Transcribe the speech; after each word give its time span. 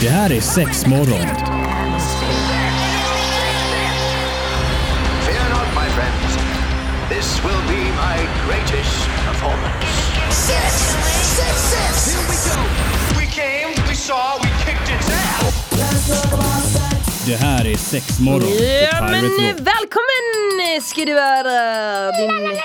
Det 0.00 0.08
här 0.08 0.32
är 0.32 0.40
sex 0.40 0.86
morgon. 0.86 1.26
Fear 5.26 5.48
not, 5.50 5.68
my 5.74 5.88
friends. 5.96 6.36
This 7.08 7.44
will 7.44 7.62
be 7.68 7.82
my 7.84 8.18
greatest 8.46 9.08
performance. 9.26 9.86
Six, 10.30 10.72
six, 11.36 11.54
six. 11.72 12.14
Here 12.14 12.26
we 12.30 12.36
go. 12.50 12.60
We 13.20 13.26
came, 13.26 13.88
we 13.88 13.94
saw, 13.94 14.38
we 14.42 14.48
kicked 14.64 14.88
its 15.00 15.10
ass. 15.10 15.54
Det 17.26 17.36
här 17.36 17.66
är 17.66 17.76
sex 17.76 18.20
morgon 18.20 18.48
Ja 18.92 19.00
men 19.00 19.22
välkommen 19.64 20.82
ska 20.82 21.04
du 21.04 21.14
vara 21.14 22.12
din, 22.12 22.58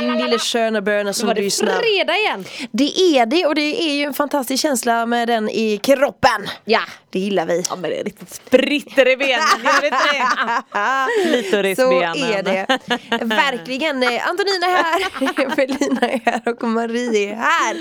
din 0.00 0.18
lille 0.18 0.38
sköna 0.38 0.80
böna 0.80 1.12
som 1.12 1.26
Var 1.26 1.34
det 1.34 1.40
lyssnar. 1.40 1.72
fredag 1.72 2.16
igen? 2.16 2.44
Det 2.72 3.00
är 3.00 3.26
det 3.26 3.46
och 3.46 3.54
det 3.54 3.82
är 3.82 3.94
ju 3.94 4.02
en 4.04 4.14
fantastisk 4.14 4.62
känsla 4.62 5.06
med 5.06 5.28
den 5.28 5.48
i 5.48 5.76
kroppen. 5.82 6.48
Ja. 6.64 6.80
Det 7.12 7.18
gillar 7.18 7.46
vi. 7.46 7.64
Ja 7.70 7.76
men 7.76 7.90
det 7.90 8.00
är 8.00 8.04
riktigt 8.04 8.30
spritter 8.34 9.08
i 9.08 9.16
benen? 9.16 9.40
Klitorisbenen. 11.24 12.14
Så 12.14 12.24
är 12.24 12.42
det. 12.42 12.66
Verkligen. 13.24 14.02
Eh, 14.02 14.28
Antonina 14.28 14.66
är 14.66 14.82
här, 14.82 15.42
Evelina 15.52 16.00
är 16.10 16.20
här 16.24 16.42
och 16.48 16.62
Marie 16.68 17.30
är 17.32 17.34
här. 17.36 17.76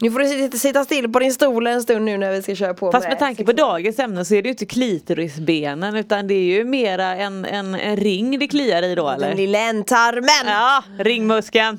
Nu 0.00 0.10
får 0.10 0.18
du 0.18 0.28
sitta- 0.28 0.56
sitta 0.58 0.84
still 0.84 1.12
på 1.12 1.18
din 1.18 1.32
stol 1.32 1.66
en 1.66 1.82
stund 1.82 2.04
nu 2.04 2.18
när 2.18 2.32
vi 2.32 2.42
ska 2.42 2.54
köra 2.54 2.74
på 2.74 2.92
Fast 2.92 3.08
med 3.08 3.18
tanke 3.18 3.44
på 3.44 3.52
dagens 3.52 3.98
ämne 3.98 4.24
så 4.24 4.34
är 4.34 4.42
det 4.42 4.46
ju 4.46 4.50
inte 4.52 4.66
klitorisbenen 4.66 5.96
utan 5.96 6.26
det 6.28 6.34
är 6.34 6.44
ju 6.58 6.64
mera 6.64 7.04
en, 7.06 7.44
en, 7.44 7.74
en 7.74 7.96
ring 7.96 8.38
det 8.38 8.48
kliar 8.48 8.82
i 8.82 8.94
då 8.94 9.10
Den 9.10 9.22
eller? 9.22 9.34
lilla 9.34 9.58
ändtarmen. 9.58 10.46
Ja, 10.46 10.84
ringmuskeln. 10.98 11.78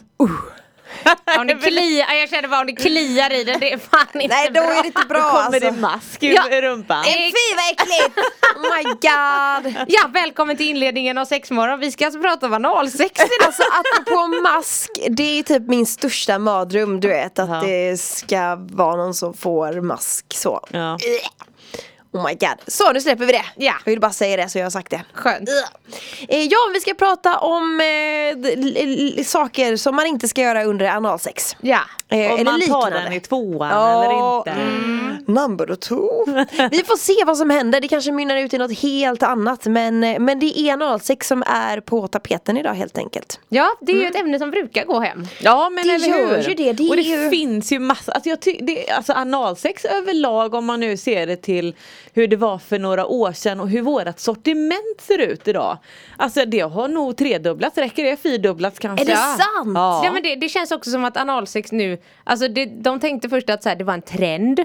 Om 1.40 1.48
det 1.48 1.56
kliar, 1.56 2.14
jag 2.14 2.30
känner 2.30 2.48
bara 2.48 2.60
om 2.62 2.66
det 2.68 2.74
kliar 2.74 3.34
i 3.34 3.44
den, 3.44 3.60
det 3.60 3.74
är 3.74 3.78
fan 3.78 4.22
inte 4.22 4.36
Nej 4.36 4.48
då 4.48 4.54
bra. 4.54 4.64
är 4.74 4.82
det 4.82 4.88
inte 4.88 5.06
bra 5.10 5.18
Då 5.20 5.24
kommer 5.24 5.44
alltså. 5.46 5.60
det 5.60 5.72
mask 5.72 6.24
ur 6.24 6.34
Ja. 6.52 6.62
rumpan. 6.62 7.04
Fy 7.04 7.12
vad 7.56 7.72
äckligt! 7.72 8.20
Oh 8.56 8.62
my 8.78 8.84
god! 8.84 9.86
Ja, 9.88 10.02
välkommen 10.14 10.58
till 10.58 10.70
inledningen 10.70 11.18
av 11.18 11.26
sexmorgon. 11.26 11.80
Vi 11.80 11.92
ska 11.92 12.06
alltså 12.06 12.22
prata 12.22 12.46
om 12.46 12.54
analsex 12.54 13.12
idag. 13.22 13.30
Alltså 13.46 13.64
apropå 13.64 14.28
mask, 14.28 14.92
det 15.10 15.40
är 15.40 15.44
typ 15.44 15.68
min 15.68 15.86
största 15.86 16.40
mardröm 16.40 17.00
du 17.00 17.08
vet 17.08 17.40
att 17.40 17.50
Ja. 17.50 17.62
det 17.66 18.00
ska 18.02 18.56
vara 18.56 18.96
någon 18.96 19.14
som 19.14 19.34
får 19.34 19.82
mask 19.82 20.26
så. 20.30 20.60
Ja. 20.72 20.98
Oh 22.14 22.24
my 22.28 22.34
god. 22.34 22.58
Så 22.68 22.92
nu 22.94 23.02
släpper 23.02 23.26
vi 23.26 23.32
det. 23.32 23.46
Ja. 23.56 23.74
Jag 23.86 23.92
vill 23.92 24.00
bara 24.00 24.12
säga 24.12 24.38
det 24.38 24.50
så 24.50 24.58
jag 24.58 24.66
har 24.66 24.70
sagt 24.70 24.90
det. 24.92 25.02
Skönt. 25.14 25.50
Eh, 26.28 26.40
Ja, 26.44 26.58
vi 26.74 26.80
ska 26.80 26.94
prata 26.94 27.38
om 27.40 27.82
eh, 27.82 29.24
saker 29.24 29.76
som 29.76 29.96
man 29.96 30.06
inte 30.06 30.28
ska 30.28 30.42
göra 30.42 30.64
under 30.64 30.86
analsex. 30.86 31.56
Ja. 31.62 31.80
Eh, 32.10 32.34
Om 32.34 32.44
man 32.44 32.62
tar 32.62 32.92
den 32.92 33.14
i 33.14 33.20
tvåan 33.20 33.70
Ja, 33.70 34.04
eller 34.04 34.38
inte. 34.40 34.62
mm. 34.62 35.04
Number 35.28 35.76
two. 35.76 36.00
Vi 36.72 36.84
får 36.84 36.98
se 36.98 37.24
vad 37.26 37.38
som 37.38 37.50
händer, 37.50 37.82
det 37.82 37.88
kanske 37.88 38.12
mynnar 38.12 38.38
ut 38.38 38.54
i 38.54 38.58
något 38.58 38.80
helt 38.80 39.24
annat 39.24 39.66
men, 39.66 40.04
eh, 40.04 40.20
men 40.20 40.40
det 40.40 40.60
är 40.60 40.74
analsex 40.74 41.28
som 41.28 41.44
är 41.48 41.80
på 41.80 42.08
tapeten 42.08 42.58
idag 42.58 42.74
helt 42.74 42.98
enkelt. 42.98 43.40
ja, 43.50 43.70
det 43.82 43.92
är 43.92 43.96
ju 43.96 44.08
ett 44.08 44.16
ämne 44.16 44.40
som 44.40 44.52
brukar 44.52 44.86
gå 44.86 45.00
hem. 45.00 45.28
Ja 45.42 45.70
men 45.70 45.88
Det 45.88 45.94
eller 45.94 46.08
gör 46.08 46.38
hur? 46.38 46.50
ju 46.50 46.54
det, 46.54 46.74
det 46.74 46.90
och 46.90 46.96
det 46.96 47.02
ju- 47.02 47.30
finns 47.30 47.72
ju 47.72 47.80
massa, 47.80 48.12
alltså, 48.12 48.30
jag 48.30 48.42
ty- 48.42 48.60
det, 48.62 48.90
alltså 48.90 49.14
analsex 49.14 49.86
överlag 49.86 50.54
om 50.54 50.66
man 50.66 50.80
nu 50.80 50.98
ser 50.98 51.28
det 51.28 51.36
till 51.38 51.76
hur 52.14 52.28
det 52.28 52.36
var 52.36 52.58
för 52.58 52.80
några 52.80 53.06
år 53.06 53.32
sedan 53.32 53.60
och 53.60 53.70
hur 53.70 53.82
vårat 53.82 54.20
sortiment 54.20 55.02
ser 55.02 55.18
ut 55.18 55.48
idag. 55.48 55.78
Alltså 56.18 56.46
det 56.46 56.60
har 56.60 56.88
nog 56.88 57.18
tredubblats, 57.18 57.78
räcker 57.78 58.04
det? 58.04 58.18
Fyrdubblats 58.18 58.80
kanske? 58.80 59.06
Är 59.06 59.08
det 59.08 59.16
sant? 59.16 59.72
Ja. 59.76 60.02
Ja 60.06 60.12
men 60.12 60.24
det, 60.24 60.36
det 60.36 60.50
känns 60.50 60.72
också 60.72 60.92
som 60.92 61.06
att 61.06 61.18
analsex 61.18 61.72
nu, 61.72 61.98
alltså 62.24 62.48
det, 62.48 62.66
de 62.66 63.00
tänkte 63.00 63.30
först 63.30 63.50
att 63.50 63.64
så 63.64 63.70
här, 63.70 63.76
det 63.76 63.84
var 63.84 63.94
en 63.94 64.02
trend. 64.02 64.60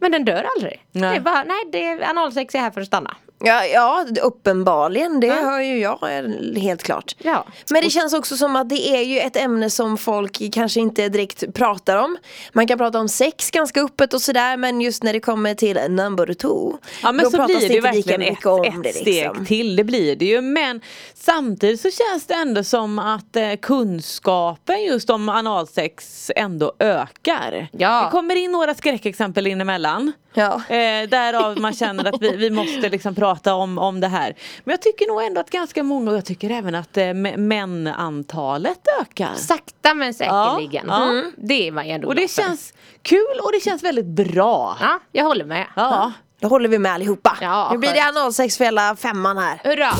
Men 0.00 0.12
den 0.12 0.24
dör 0.24 0.46
aldrig. 0.56 0.84
Nej. 0.92 1.10
Det 1.10 1.16
är 1.16 1.20
bara, 1.20 1.44
nej 1.44 1.64
det, 1.72 2.06
analsex 2.06 2.54
är 2.54 2.58
här 2.58 2.70
för 2.70 2.80
att 2.80 2.86
stanna. 2.86 3.16
Ja, 3.44 3.66
ja 3.66 4.06
uppenbarligen, 4.22 5.20
det 5.20 5.30
hör 5.30 5.60
ju 5.60 5.78
jag 5.78 5.98
eh, 6.02 6.62
helt 6.62 6.82
klart. 6.82 7.16
Ja. 7.18 7.46
Men 7.70 7.82
det 7.82 7.90
känns 7.90 8.12
också 8.12 8.36
som 8.36 8.56
att 8.56 8.68
det 8.68 8.88
är 8.88 9.02
ju 9.02 9.18
ett 9.18 9.36
ämne 9.36 9.70
som 9.70 9.98
folk 9.98 10.52
kanske 10.52 10.80
inte 10.80 11.08
direkt 11.08 11.54
pratar 11.54 11.96
om. 11.96 12.16
Man 12.52 12.66
kan 12.66 12.78
prata 12.78 12.98
om 13.00 13.08
sex 13.08 13.50
ganska 13.50 13.80
öppet 13.80 14.14
och 14.14 14.22
sådär 14.22 14.56
men 14.56 14.80
just 14.80 15.02
när 15.02 15.12
det 15.12 15.20
kommer 15.20 15.54
till 15.54 15.78
number 15.88 16.34
two 16.34 16.78
Ja 17.02 17.12
men 17.12 17.24
då 17.24 17.30
så 17.30 17.36
pratas 17.36 17.56
blir 17.56 17.68
det 17.68 17.74
ju 17.74 17.80
verkligen 17.80 18.22
ett, 18.22 18.46
om 18.46 18.64
ett 18.64 18.82
det, 18.82 18.92
steg 18.92 19.06
liksom. 19.06 19.46
till, 19.46 19.76
det 19.76 19.84
blir 19.84 20.16
det 20.16 20.24
ju. 20.24 20.40
Men 20.40 20.80
samtidigt 21.14 21.80
så 21.80 21.90
känns 21.90 22.26
det 22.26 22.34
ändå 22.34 22.64
som 22.64 22.98
att 22.98 23.36
eh, 23.36 23.52
kunskapen 23.62 24.84
just 24.84 25.10
om 25.10 25.28
analsex 25.28 26.30
ändå 26.36 26.72
ökar. 26.78 27.68
Ja. 27.72 28.04
Det 28.04 28.10
kommer 28.10 28.36
in 28.36 28.52
några 28.52 28.74
skräckexempel 28.74 29.46
in 29.46 29.60
emellan. 29.60 30.12
Ja. 30.34 30.54
Eh, 30.68 31.08
därav 31.08 31.58
man 31.60 31.72
känner 31.74 32.04
att 32.14 32.22
vi, 32.22 32.36
vi 32.36 32.50
måste 32.50 32.88
liksom 32.88 33.14
prata 33.14 33.54
om, 33.54 33.78
om 33.78 34.00
det 34.00 34.08
här. 34.08 34.34
Men 34.64 34.72
jag 34.72 34.82
tycker 34.82 35.06
nog 35.08 35.22
ändå 35.22 35.40
att 35.40 35.50
ganska 35.50 35.82
många, 35.82 36.10
och 36.10 36.16
jag 36.16 36.24
tycker 36.24 36.50
även 36.50 36.74
att 36.74 36.96
eh, 36.96 37.00
mä- 37.02 37.36
mänantalet 37.36 38.78
ökar. 39.00 39.34
Sakta 39.36 39.94
men 39.94 40.14
säkerligen. 40.14 40.84
Ja. 40.88 41.02
Mm. 41.10 41.32
Det 41.36 41.68
är 41.68 41.72
man 41.72 41.86
ju 41.86 41.92
ändå 41.92 42.08
Och 42.08 42.14
det 42.14 42.28
för. 42.28 42.42
känns 42.42 42.72
kul 43.02 43.38
och 43.42 43.52
det 43.52 43.60
känns 43.64 43.82
väldigt 43.82 44.06
bra. 44.06 44.76
Ja, 44.80 44.98
jag 45.12 45.24
håller 45.24 45.44
med. 45.44 45.66
Ja. 45.76 46.12
Då 46.40 46.48
håller 46.48 46.68
vi 46.68 46.78
med 46.78 46.92
allihopa. 46.92 47.38
Ja, 47.40 47.68
nu 47.72 47.78
blir 47.78 47.92
det 47.92 48.00
analsex 48.08 48.58
för 48.58 48.64
hela 48.64 48.96
femman 48.96 49.38
här. 49.38 49.60
Hurra! 49.64 49.90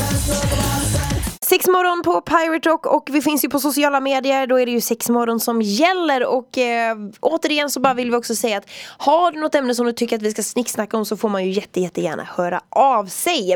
Sexmorgon 1.55 2.03
på 2.03 2.21
Pirate 2.21 2.69
Rock 2.69 2.87
och 2.87 3.09
vi 3.13 3.23
finns 3.23 3.45
ju 3.45 3.49
på 3.49 3.61
sociala 3.61 4.01
medier, 4.01 4.47
då 4.47 4.61
är 4.61 4.67
det 4.67 4.73
ju 4.73 4.81
sexmorgon 4.81 5.41
som 5.41 5.63
gäller 5.63 6.27
och 6.27 6.59
eh, 6.59 6.97
återigen 7.21 7.71
så 7.71 7.81
bara 7.81 7.95
vill 7.95 8.11
vi 8.11 8.17
också 8.17 8.35
säga 8.35 8.59
att 8.59 8.71
har 8.99 9.33
du 9.33 9.41
något 9.41 9.55
ämne 9.55 9.75
som 9.75 9.87
du 9.87 9.93
tycker 9.93 10.17
att 10.17 10.23
vi 10.23 10.31
ska 10.31 10.43
snicksnacka 10.43 10.97
om 10.97 11.07
så 11.07 11.17
får 11.17 11.29
man 11.29 11.45
ju 11.45 11.51
jätte, 11.51 11.81
jättegärna 11.81 12.29
höra 12.37 12.61
av 12.69 13.07
sig. 13.07 13.51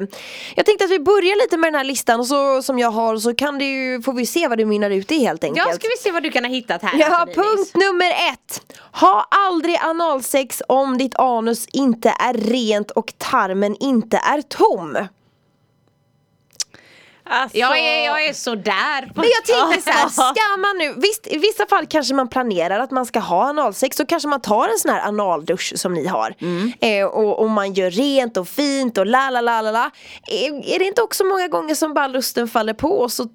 Jag 0.57 0.67
tänkte 0.67 0.85
att 0.85 0.91
vi 0.91 0.99
börjar 0.99 1.45
lite 1.45 1.57
med 1.57 1.73
den 1.73 1.75
här 1.75 1.85
listan 1.85 2.21
och 2.21 2.27
så, 2.27 2.63
som 2.63 2.79
jag 2.79 2.91
har 2.91 3.17
så 3.17 3.35
kan 3.35 3.61
ju, 3.61 4.03
får 4.03 4.13
vi 4.13 4.27
se 4.27 4.49
vad 4.49 4.59
det 4.59 4.65
mynnar 4.65 4.91
ut 4.91 5.13
i 5.13 5.19
helt 5.19 5.45
enkelt. 5.45 5.69
Ja, 5.69 5.75
ska 5.75 5.89
vi 5.89 6.03
se 6.03 6.13
vad 6.13 6.23
du 6.23 6.31
kan 6.31 6.45
ha 6.45 6.51
hittat 6.51 6.83
här. 6.83 6.99
Ja, 6.99 7.25
Linis. 7.25 7.37
punkt 7.37 7.75
nummer 7.75 8.11
ett. 8.11 8.77
Ha 8.93 9.29
aldrig 9.31 9.77
analsex 9.83 10.63
om 10.69 10.99
ditt 10.99 11.15
anus 11.15 11.67
inte 11.67 12.15
är 12.19 12.35
rent 12.35 12.91
och 12.91 13.13
tarmen 13.19 13.77
inte 13.81 14.17
är 14.17 14.43
tom. 14.43 14.99
Alltså, 17.31 17.59
Jag 17.59 17.79
är, 17.79 18.05
jag 18.05 18.25
är 18.25 18.33
sådär. 18.33 19.13
Men 19.15 19.25
jag 19.25 19.45
tänkte 19.45 19.91
så 19.91 19.99
här, 19.99 20.09
ska 20.09 20.57
man 20.59 20.79
nu, 20.79 20.95
visst 20.97 21.27
i 21.27 21.39
vissa 21.39 21.67
fall 21.67 21.87
kanske 21.87 22.15
man 22.15 22.29
planerar 22.29 22.81
att 22.81 22.91
man 22.91 23.07
ska 23.07 23.19
ha 23.21 23.49
analsex 23.49 23.97
så 23.97 24.07
kanske 24.07 24.29
man 24.29 24.41
tar 24.41 24.69
en 24.69 24.79
sån 24.79 24.91
här 24.91 25.09
analdusch 25.09 25.73
som 25.77 25.95
ni 25.95 26.07
har. 26.07 26.35
Eh, 26.81 27.05
och, 27.07 27.39
och 27.39 27.51
man 27.51 27.73
gör 27.73 27.91
rent 27.91 28.37
och 28.37 28.49
fint 28.49 28.99
och 28.99 29.07
la 29.07 29.31
la 29.31 29.41
la 29.41 29.61
la 29.63 29.71
la. 29.71 29.91
Är, 30.31 30.79
det 30.79 30.85
inte 30.85 31.03
också 31.03 31.25
många 31.25 31.49
gånger 31.49 31.75
som 31.75 31.95
bara 31.95 32.07
lusten 32.07 32.49
faller 32.49 32.75
på 32.75 32.89
och 32.89 33.13
så 33.13 33.27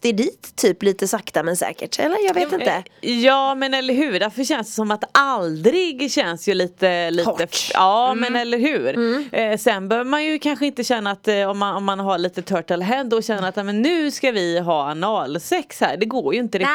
det 0.00 0.12
dit 0.12 0.52
typ 0.56 0.82
lite 0.82 1.08
sakta 1.08 1.42
men 1.42 1.56
säkert 1.56 1.98
eller 1.98 2.16
jag 2.26 2.34
vet 2.34 2.52
inte 2.52 2.82
Ja 3.00 3.54
men 3.54 3.74
eller 3.74 3.94
hur, 3.94 4.20
därför 4.20 4.44
känns 4.44 4.66
det 4.66 4.72
som 4.72 4.90
att 4.90 5.04
aldrig 5.12 6.12
känns 6.12 6.48
ju 6.48 6.54
lite, 6.54 7.10
lite 7.10 7.30
Hårt. 7.30 7.70
Ja 7.74 8.14
men 8.14 8.36
eller 8.36 8.58
hur. 8.58 8.98
Eh, 9.34 9.56
sen 9.58 9.88
behöver 9.88 10.10
man 10.10 10.24
ju 10.24 10.38
kanske 10.38 10.66
inte 10.66 10.84
känna 10.84 11.10
att 11.10 11.28
eh, 11.28 11.50
om, 11.50 11.58
man, 11.58 11.76
om 11.76 11.84
man 11.84 12.00
har 12.00 12.18
lite 12.18 12.42
turtle 12.42 12.84
head 12.84 13.08
och 13.12 13.24
känner 13.24 13.48
att 13.48 13.56
"Nej, 13.56 13.64
men 13.64 13.82
nu 13.82 14.10
ska 14.10 14.30
vi 14.30 14.58
ha 14.58 14.90
analsex 14.90 15.80
här. 15.80 15.96
Det 15.96 16.06
går 16.06 16.34
ju 16.34 16.40
inte 16.40 16.58
Nej. 16.58 16.68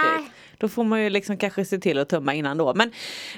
Då 0.57 0.67
får 0.67 0.83
man 0.83 1.03
ju 1.03 1.09
liksom 1.09 1.37
kanske 1.37 1.65
se 1.65 1.77
till 1.77 1.97
att 1.97 2.09
tumma 2.09 2.33
innan 2.33 2.57
då. 2.57 2.73
Men, 2.73 2.87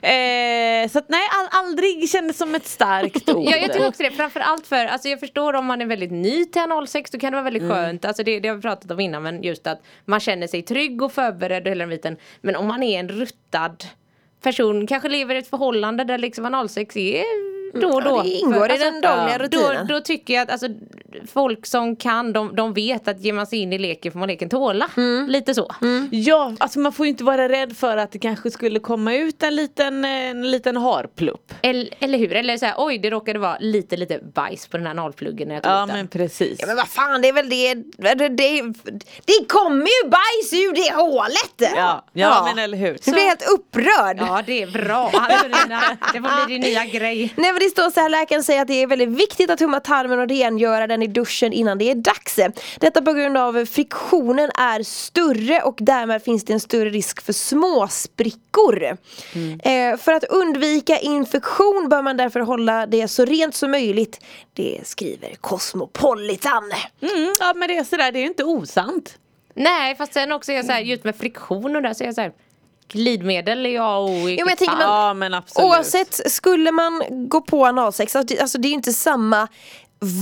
eh, 0.01 0.89
så 0.89 0.99
att 0.99 1.09
nej, 1.09 1.27
all, 1.31 1.65
aldrig 1.65 2.09
kändes 2.09 2.37
som 2.37 2.55
ett 2.55 2.65
starkt 2.65 3.29
ord. 3.29 3.45
Ja, 3.49 3.57
jag 3.57 3.73
tycker 3.73 3.87
också 3.87 4.03
det. 4.03 4.11
Framförallt 4.11 4.67
för, 4.67 4.85
alltså 4.85 5.09
jag 5.09 5.19
förstår 5.19 5.53
om 5.53 5.65
man 5.65 5.81
är 5.81 5.85
väldigt 5.85 6.11
ny 6.11 6.45
till 6.45 6.61
analsex 6.61 7.11
då 7.11 7.19
kan 7.19 7.31
det 7.31 7.35
vara 7.35 7.43
väldigt 7.43 7.69
skönt. 7.69 8.05
Alltså 8.05 8.23
det, 8.23 8.39
det 8.39 8.47
har 8.47 8.55
vi 8.55 8.61
pratat 8.61 8.91
om 8.91 8.99
innan 8.99 9.23
men 9.23 9.43
just 9.43 9.67
att 9.67 9.81
man 10.05 10.19
känner 10.19 10.47
sig 10.47 10.61
trygg 10.61 11.01
och 11.01 11.11
förberedd 11.11 11.63
och 11.63 11.69
hela 11.69 11.81
den 11.81 11.89
biten. 11.89 12.17
Men 12.41 12.55
om 12.55 12.67
man 12.67 12.83
är 12.83 12.99
en 12.99 13.09
ruttad 13.09 13.83
person, 14.41 14.87
kanske 14.87 15.09
lever 15.09 15.35
i 15.35 15.37
ett 15.37 15.49
förhållande 15.49 16.03
där 16.03 16.17
liksom 16.17 16.45
analsex 16.45 16.97
är 16.97 17.54
då 17.81 17.87
och 17.87 18.01
Ja, 18.01 18.09
då. 18.09 18.21
det 18.21 18.29
ingår 18.29 18.71
i 18.71 18.77
den 18.77 19.01
dagliga 19.01 19.37
då, 19.37 19.43
rutinen. 19.43 19.87
då 19.87 19.99
tycker 20.01 20.33
jag 20.33 20.41
att 20.43 20.51
alltså, 20.51 20.67
folk 21.33 21.65
som 21.65 21.95
kan 21.95 22.33
de, 22.33 22.55
de 22.55 22.73
vet 22.73 23.07
att 23.07 23.21
ger 23.21 23.33
man 23.33 23.47
sig 23.47 23.59
in 23.59 23.73
i 23.73 23.77
leken 23.77 24.11
får 24.11 24.19
man 24.19 24.27
leken 24.27 24.49
tåla. 24.49 24.89
Lite 25.27 25.53
så. 25.53 25.71
Ja, 26.11 26.53
alltså 26.57 26.79
man 26.79 26.91
får 26.93 27.05
ju 27.05 27.09
inte 27.09 27.23
vara 27.23 27.49
rädd 27.49 27.77
för 27.77 27.97
att 27.97 28.11
det 28.11 28.19
kanske 28.19 28.51
skulle 28.51 28.79
komma 28.79 29.15
ut 29.15 29.43
en 29.43 29.55
liten, 29.55 30.05
en 30.05 30.51
liten 30.51 30.77
harplupp. 30.77 31.53
Eller, 31.61 31.89
eller 31.99 32.17
hur? 32.17 32.33
Eller 32.33 32.57
så 32.57 32.65
här, 32.65 32.75
oj 32.77 32.97
det 32.97 33.09
råkade 33.09 33.39
vara 33.39 33.57
lite 33.59 33.97
lite 33.97 34.19
bajs 34.33 34.67
på 34.67 34.77
den 34.77 34.85
här 34.85 34.91
analpluggen 34.91 35.47
när 35.47 35.55
jag 35.55 35.63
tog 35.63 35.71
Ja 35.73 35.83
ut 35.83 35.87
den. 35.87 35.97
men 35.97 36.07
precis. 36.07 36.57
Ja 36.59 36.67
men 36.67 36.75
vad 36.75 36.87
fan 36.87 37.21
det 37.21 37.27
är 37.27 37.33
väl 37.33 37.49
det, 37.49 37.73
det, 38.15 38.29
det, 38.29 38.61
det 39.25 39.45
kommer 39.47 39.85
ju 39.85 40.09
bajs 40.09 40.53
ur 40.53 40.73
det 40.73 40.95
hålet! 40.95 41.73
Ja, 41.75 42.05
ja, 42.13 42.51
men 42.55 42.63
eller 42.63 42.77
hur. 42.77 42.97
Du 43.05 43.11
blir 43.11 43.21
helt 43.23 43.49
upprörd! 43.49 44.17
Ja 44.19 44.43
det 44.45 44.61
är 44.63 44.67
bra, 44.67 45.09
bli- 45.09 45.97
det 46.13 46.21
får 46.29 46.45
bli 46.45 46.53
din 46.53 46.61
nya 46.61 46.85
grej. 46.85 47.33
Nej 47.35 47.51
men 47.51 47.59
det 47.65 47.69
står 47.69 47.89
så 47.89 47.99
här, 47.99 48.09
läkaren 48.09 48.43
säger 48.43 48.61
att 48.61 48.67
det 48.67 48.83
är 48.83 48.87
väldigt 48.87 49.09
viktigt 49.09 49.49
att 49.49 49.59
tumma 49.59 49.79
tarmen 49.79 50.19
och 50.19 50.29
rengöra 50.29 50.87
den 50.87 51.01
i 51.01 51.07
duschen 51.07 51.53
innan 51.53 51.77
det 51.77 51.91
är 51.91 51.95
dags. 51.95 52.39
Detta 52.79 53.01
på 53.01 53.13
grund 53.13 53.37
av 53.37 53.65
friktionen 53.65 54.49
är 54.55 54.83
större 54.83 55.61
och 55.61 55.77
därmed 55.79 56.23
finns 56.23 56.45
det 56.45 56.53
en 56.53 56.59
större 56.59 56.89
risk 56.89 57.21
för 57.21 57.33
småsprickor. 57.33 58.83
Eh, 59.63 59.97
för 59.97 60.11
att 60.11 60.23
undvika 60.23 60.99
infektion 60.99 61.89
bör 61.89 62.01
man 62.01 62.17
därför 62.17 62.39
hålla 62.39 62.85
det 62.85 63.07
så 63.07 63.25
rent 63.25 63.55
som 63.55 63.71
möjligt. 63.71 64.19
Det 64.53 64.79
skriver 64.83 65.35
Cosmopolitan. 65.41 66.71
Mm, 67.01 67.33
ja 67.39 67.53
men 67.55 67.67
det 67.67 67.77
är 67.77 67.83
sådär, 67.83 68.11
det 68.11 68.19
är 68.19 68.21
ju 68.21 68.27
inte 68.27 68.43
osant. 68.43 69.17
Nej 69.53 69.95
fast 69.95 70.13
sen 70.13 70.31
också 70.31 70.51
är 70.51 70.55
jag 70.55 70.65
så 70.65 70.71
här, 70.71 70.81
just 70.81 71.03
med 71.03 71.15
friktion 71.15 71.75
och 71.75 71.81
där 71.81 71.93
så 71.93 72.03
är 72.03 72.05
jag 72.05 72.15
så 72.15 72.21
här, 72.21 72.31
glidmedel 72.91 73.65
är 73.65 73.69
jag 73.69 74.03
och 74.03 74.09
Jo, 74.09 74.23
men 74.25 74.37
jag 74.49 74.57
tänker, 74.57 74.75
men, 74.75 74.87
Ja 74.87 75.13
men 75.13 75.33
absolut. 75.33 75.67
Oavsett, 75.69 76.31
skulle 76.31 76.71
man 76.71 77.03
gå 77.29 77.41
på 77.41 77.65
analsex, 77.65 78.15
alltså 78.15 78.35
det- 78.35 78.41
alltså 78.41 78.57
det 78.57 78.67
är 78.67 78.69
ju 78.69 78.75
inte 78.75 78.93
samma 78.93 79.47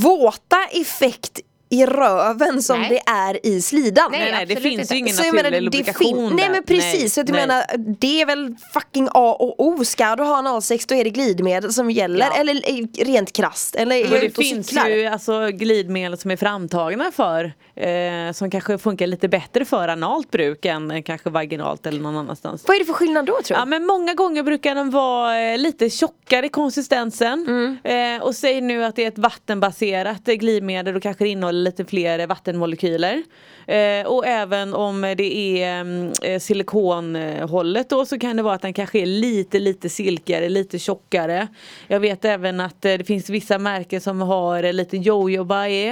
våta 0.03 0.57
effekt 0.71 1.39
i 1.73 1.85
röven 1.85 2.61
som 2.63 2.79
Nej. 2.79 2.89
det 2.89 3.11
är 3.11 3.45
i 3.45 3.61
slidan. 3.61 4.07
Nej, 4.11 4.19
Nej, 4.19 4.31
nej 4.31 4.45
det 4.45 4.55
finns 4.55 4.81
inte. 4.81 4.93
ju 4.93 4.99
ingen 4.99 5.15
naturlig 5.15 5.33
menar, 5.35 5.51
det 5.51 5.61
lubrikation 5.61 6.29
fin- 6.29 6.35
Nej 6.37 6.45
där. 6.45 6.53
men 6.53 6.63
precis, 6.63 6.93
Nej, 7.01 7.09
så 7.09 7.21
att 7.21 7.29
jag 7.29 7.35
menar 7.35 7.63
det 7.99 8.21
är 8.21 8.25
väl 8.25 8.55
fucking 8.73 9.07
A 9.13 9.35
och 9.39 9.65
O. 9.67 9.85
Ska 9.85 10.15
du 10.15 10.23
ha 10.23 10.37
analsex 10.37 10.85
då 10.85 10.95
är 10.95 11.03
det 11.03 11.09
glidmedel 11.09 11.73
som 11.73 11.91
gäller 11.91 12.25
Ja. 12.25 12.39
eller 12.39 12.55
eh, 12.55 13.05
rent 13.05 13.33
krasst. 13.33 13.75
Eller 13.75 13.95
jag 13.95 14.09
det 14.09 14.35
finns 14.35 14.67
cyklar? 14.67 14.87
ju 14.87 15.05
alltså 15.05 15.47
glidmedel 15.47 16.17
som 16.17 16.31
är 16.31 16.35
framtagna 16.37 17.11
för 17.11 17.53
eh, 17.75 18.31
som 18.33 18.51
kanske 18.51 18.77
funkar 18.77 19.07
lite 19.07 19.27
bättre 19.27 19.65
för 19.65 19.87
analt 19.87 20.31
bruk 20.31 20.65
än 20.65 20.91
eh, 20.91 21.01
kanske 21.03 21.29
vaginalt 21.29 21.85
eller 21.85 21.99
någon 22.01 22.17
annanstans. 22.17 22.63
Vad 22.67 22.75
är 22.75 22.79
det 22.79 22.85
för 22.85 22.93
skillnad 22.93 23.25
då 23.25 23.39
tror 23.43 23.59
Ja 23.59 23.65
du? 23.65 23.69
men 23.69 23.85
många 23.85 24.13
gånger 24.13 24.43
brukar 24.43 24.75
den 24.75 24.89
vara 24.89 25.39
eh, 25.41 25.57
lite 25.57 25.89
tjockare 25.89 26.45
i 26.45 26.49
konsistensen. 26.49 27.45
Mm. 27.83 28.17
Eh, 28.17 28.23
och 28.23 28.35
säg 28.35 28.61
nu 28.61 28.85
att 28.85 28.95
det 28.95 29.03
är 29.03 29.07
ett 29.07 29.17
vattenbaserat 29.17 30.27
eh, 30.27 30.33
glidmedel 30.33 30.95
och 30.95 31.01
kanske 31.03 31.23
det 31.23 31.29
innehåller 31.29 31.62
lite 31.63 31.85
fler 31.85 32.19
eh, 32.19 32.27
vattenmolekyler. 32.27 33.23
Eh, 33.67 34.05
och 34.07 34.27
även 34.27 34.73
om 34.73 35.01
det 35.01 35.59
är 35.61 35.79
mm, 35.81 36.11
eh, 36.21 36.39
silikonhållet 36.39 37.89
då 37.89 38.05
så 38.05 38.19
kan 38.19 38.37
det 38.37 38.43
vara 38.43 38.53
att 38.55 38.61
den 38.61 38.73
kanske 38.73 38.99
är 38.99 39.05
lite 39.05 39.59
lite 39.59 39.89
silkigare, 39.89 40.49
lite 40.49 40.79
tjockare. 40.79 41.47
Jag 41.87 41.99
vet 41.99 42.25
även 42.25 42.59
att 42.59 42.85
eh, 42.85 42.93
det 42.93 43.03
finns 43.03 43.29
vissa 43.29 43.57
märken 43.57 44.01
som 44.01 44.21
har 44.21 44.63
eh, 44.63 44.73
lite 44.73 44.97
jojoba 44.97 45.67
i. 45.67 45.87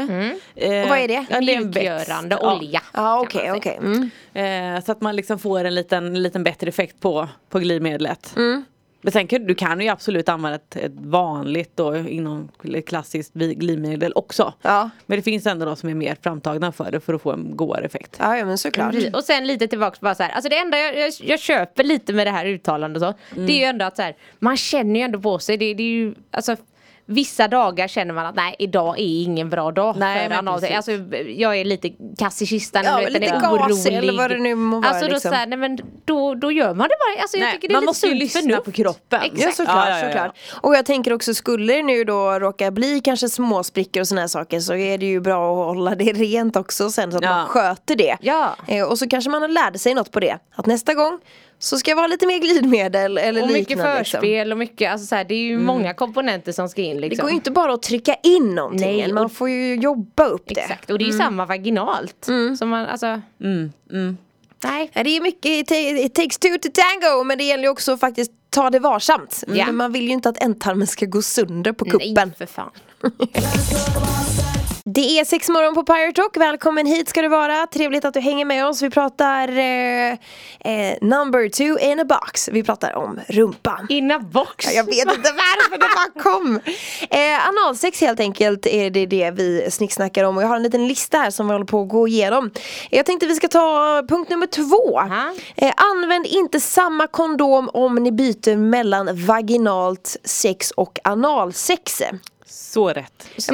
Eh, 0.56 0.82
Och 0.84 0.90
vad 0.90 0.98
är 0.98 1.08
det? 1.08 1.26
Ja. 1.30 1.42
Mjukgörande 1.42 2.38
Ja. 2.42 2.56
olja. 2.58 2.82
Ja 2.94 3.20
okej 3.22 3.48
man 3.48 3.58
okej. 3.58 3.80
säga. 3.82 3.94
Mm. 4.34 4.78
Eh, 4.78 4.84
så 4.84 4.92
att 4.92 5.02
man 5.02 5.16
liksom 5.16 5.40
får 5.40 5.64
en 5.64 5.76
liten, 5.76 6.24
liten 6.24 6.44
bättre 6.44 6.68
effekt 6.68 7.00
på, 7.00 7.28
på 7.50 7.60
glidmedlet. 7.60 8.34
Mm. 8.38 8.66
Men 9.02 9.12
sen 9.12 9.28
kan 9.28 9.46
du 9.46 9.56
kan 9.56 9.82
ju 9.82 9.88
absolut 9.88 10.30
använda 10.30 10.56
ett, 10.56 10.76
ett 10.76 10.92
vanligt 10.96 11.72
då, 11.78 11.98
inom 11.98 12.50
klassiskt 12.86 13.34
glidmedel 13.34 14.14
också. 14.16 14.54
Ja. 14.62 14.90
Men 15.06 15.18
det 15.18 15.22
finns 15.24 15.46
ändå 15.46 15.66
de 15.66 15.76
som 15.76 15.90
är 15.90 15.94
mer 15.94 16.18
framtagna 16.22 16.72
för 16.72 16.92
det 16.92 17.00
för 17.00 17.14
att 17.14 17.22
få 17.22 17.32
en 17.32 17.56
godare 17.56 17.86
effekt. 17.86 18.16
Ja, 18.20 18.38
ja 18.38 18.46
men 18.46 18.58
såklart. 18.58 18.92
Precis. 18.92 19.14
Och 19.14 19.24
sen 19.24 19.48
lite 19.48 19.68
tillbaks 19.68 20.00
bara 20.00 20.16
så 20.16 20.24
här, 20.24 20.30
alltså 20.32 20.50
det 20.50 20.58
enda 20.58 20.78
jag, 20.78 20.98
jag, 20.98 21.12
jag 21.24 21.40
köper 21.40 21.84
lite 21.84 22.14
med 22.14 22.28
det 22.28 22.32
här 22.32 22.46
uttalandet 22.46 23.02
så, 23.02 23.14
Mm. 23.32 23.46
det 23.48 23.54
är 23.54 23.58
ju 23.58 23.64
ändå 23.64 23.86
att 23.86 23.96
så 23.96 24.02
här, 24.02 24.16
man 24.40 24.58
känner 24.58 25.00
ju 25.00 25.04
ändå 25.04 25.20
på 25.20 25.40
sig, 25.40 25.58
det, 25.58 25.74
det 25.74 25.84
är 25.84 25.88
ju, 25.88 26.16
alltså 26.32 26.56
Vissa 27.06 27.48
dagar 27.48 27.88
känner 27.88 28.14
man 28.14 28.26
att 28.26 28.36
nej 28.36 28.56
idag 28.60 29.00
är 29.00 29.24
ingen 29.24 29.50
bra 29.50 29.72
dag 29.72 29.96
Nej, 29.98 30.30
för. 30.30 30.74
Alltså 30.76 30.92
jag 31.28 31.58
är 31.58 31.66
lite 31.66 31.90
kass 32.20 32.42
i 32.42 32.46
kistan, 32.46 32.84
Ja, 32.86 33.00
lite 33.10 33.26
är 33.26 33.40
gasig 33.40 33.52
orolig. 33.88 33.98
eller 33.98 34.14
vad 34.18 34.32
det 34.32 34.38
nu 34.38 34.56
må 34.56 34.80
vara, 34.80 34.90
Alltså 34.90 35.06
då, 35.08 35.14
liksom. 35.14 35.32
så 35.32 35.36
här, 35.38 35.48
nej, 35.48 35.58
men 35.58 35.78
då, 36.06 36.36
då 36.36 36.52
gör 36.52 36.74
man 36.74 36.88
det 36.90 36.96
bara. 37.00 37.22
Alltså, 37.22 37.38
jag 37.38 37.44
Nej, 37.46 37.54
tycker 37.54 37.68
det 37.68 37.72
är 37.72 37.76
man 37.76 37.82
lite 37.82 37.90
måste 37.90 38.08
ju 38.08 38.14
lyssna 38.14 38.42
förnuft. 38.42 38.64
på 38.66 38.72
kroppen. 38.72 39.22
Exakt. 39.24 39.42
Ja 39.42 39.52
såklart, 39.52 39.88
Ja, 39.90 40.00
ja, 40.00 40.08
såklart. 40.08 40.38
Och 40.62 40.76
jag 40.76 40.86
tänker 40.86 41.14
också, 41.14 41.34
skulle 41.34 41.74
det 41.74 41.84
nu 41.84 42.04
då 42.04 42.40
råka 42.40 42.72
bli 42.72 43.00
kanske 43.04 43.30
små 43.30 43.64
sprickor 43.64 44.02
och 44.02 44.08
såna 44.08 44.22
här 44.22 44.28
saker 44.28 44.60
så 44.60 44.76
är 44.76 44.98
det 44.98 45.06
ju 45.06 45.20
bra 45.20 45.52
att 45.62 45.76
hålla 45.76 45.96
det 45.96 46.14
rent 46.14 46.56
också 46.56 46.90
sen 46.90 47.12
så 47.12 47.18
att 47.18 47.24
Ja. 47.24 47.30
man 47.30 47.48
sköter 47.48 47.96
det. 47.96 48.18
Ja. 48.22 48.56
Eh, 48.68 48.84
och 48.84 49.00
så 49.00 49.08
kanske 49.10 49.30
man 49.30 49.54
lärde 49.54 49.80
sig 49.80 49.94
något 49.94 50.12
på 50.12 50.20
det. 50.20 50.38
Att 50.56 50.66
nästa 50.66 50.94
gång 50.94 51.20
så 51.64 51.78
ska 51.78 51.92
jag 51.92 51.96
vara 51.96 52.08
lite 52.08 52.28
mer 52.28 52.40
glidmedel 52.40 53.18
eller 53.18 53.42
Och 53.42 53.48
mycket 53.48 53.70
liknande. 53.70 54.00
liksom. 54.00 54.20
förspel 54.22 54.52
och 54.52 54.58
mycket, 54.58 54.92
alltså 54.92 55.08
så 55.08 55.16
här, 55.16 55.24
det 55.24 55.34
är 55.36 55.40
ju 55.44 55.60
många 55.60 55.94
komponenter 55.94 56.52
som 56.52 56.70
ska 56.70 56.82
in 56.82 56.96
Det 56.96 57.02
liksom. 57.02 57.22
går 57.24 57.30
ju 57.30 57.36
inte 57.36 57.52
bara 57.52 57.74
att 57.74 57.82
trycka 57.84 58.16
in 58.24 58.56
någonting, 58.56 58.98
Nej, 58.98 59.14
man 59.14 59.26
och- 59.26 59.32
får 59.32 59.50
ju 59.50 59.76
jobba 59.76 60.26
upp 60.26 60.44
det. 60.48 60.62
Exakt, 60.62 60.90
och 60.90 61.00
det 61.00 61.04
är 61.06 61.08
ju 61.08 61.18
samma 61.18 61.46
vaginalt. 61.46 62.28
Som 62.60 62.70
man, 62.70 62.86
alltså, 62.86 63.22
Nej. 64.64 64.90
Ja, 64.94 65.04
Det 65.04 65.10
är 65.18 65.22
mycket, 65.22 65.46
it, 65.52 65.68
ta- 65.68 65.76
it 65.76 66.16
takes 66.16 66.38
two 66.38 66.58
to 66.62 66.70
tango 66.74 67.24
men 67.24 67.38
det 67.38 67.44
gäller 67.44 67.64
ju 67.64 67.70
också 67.70 67.92
att 67.92 68.00
faktiskt 68.00 68.32
ta 68.50 68.70
det 68.70 68.80
varsamt. 68.80 69.44
Ja. 69.48 69.66
För 69.66 69.72
Man 69.74 69.92
vill 69.92 70.04
ju 70.08 70.10
inte 70.14 70.30
att 70.30 70.44
ändtarmen 70.44 70.88
ska 70.88 71.06
gå 71.06 71.22
sönder 71.22 71.72
på 71.74 71.86
kuppen. 71.86 72.14
Nej 72.16 72.32
för 72.38 72.46
fan. 72.46 72.70
Det 74.94 75.20
är 75.20 75.26
sex 75.26 75.50
morgon 75.50 75.74
på 75.74 75.84
Pirate 75.84 76.22
Rock. 76.22 76.38
Välkommen 76.38 76.86
hit 76.86 77.10
ska 77.10 77.22
du 77.22 77.28
vara. 77.28 77.68
Trevligt 77.68 78.06
att 78.06 78.14
du 78.14 78.20
hänger 78.20 78.46
med 78.46 78.68
oss. 78.68 78.82
Vi 78.82 78.90
pratar 78.90 79.48
eh, 79.48 80.12
eh, 80.12 80.98
number 81.02 81.50
two 81.50 81.84
in 81.84 82.00
a 82.00 82.06
box. 82.06 82.50
Vi 82.52 82.64
pratar 82.64 82.96
om 82.96 83.20
rumpan. 83.28 83.86
In 83.90 84.12
a 84.12 84.20
box. 84.20 84.66
Ja, 84.66 84.72
Jag 84.72 84.84
vet 84.84 85.18
inte 85.18 85.32
varför 85.32 85.72
det 85.72 85.78
bara 85.78 86.24
kom. 86.24 86.60
Eh, 87.10 87.48
analsex 87.48 88.02
helt 88.02 88.20
enkelt 88.20 88.66
är 88.66 88.90
det 88.90 89.06
det 89.06 89.32
vi 89.32 89.72
snicksnackar 89.72 90.24
om 90.24 90.38
och 90.38 90.44
jag 90.44 90.48
har 90.48 90.56
en 90.56 90.64
liten 90.64 90.88
lista 90.88 91.18
här 91.18 91.32
som 91.32 91.48
vi 91.48 91.54
håller 91.54 91.66
på 91.66 91.82
att 91.82 91.90
gå 91.90 92.08
igenom. 92.08 92.52
Jag 92.90 93.06
tänkte 93.06 93.28
vi 93.28 93.36
ska 93.36 93.48
ta 93.48 94.04
punkt 94.10 94.30
nummer 94.30 94.48
två. 94.48 95.00
Eh, 95.56 95.74
använd 95.76 96.26
inte 96.26 96.60
samma 96.60 97.08
kondom 97.08 97.70
om 97.74 97.96
ni 97.96 98.12
byter 98.12 98.58
mellan 98.58 99.26
vaginalt 99.26 100.18
sex 100.24 100.72
och 100.72 101.00
analsex. 101.04 102.02
Så 102.52 102.90
rätt. 102.90 103.28
Det 103.36 103.52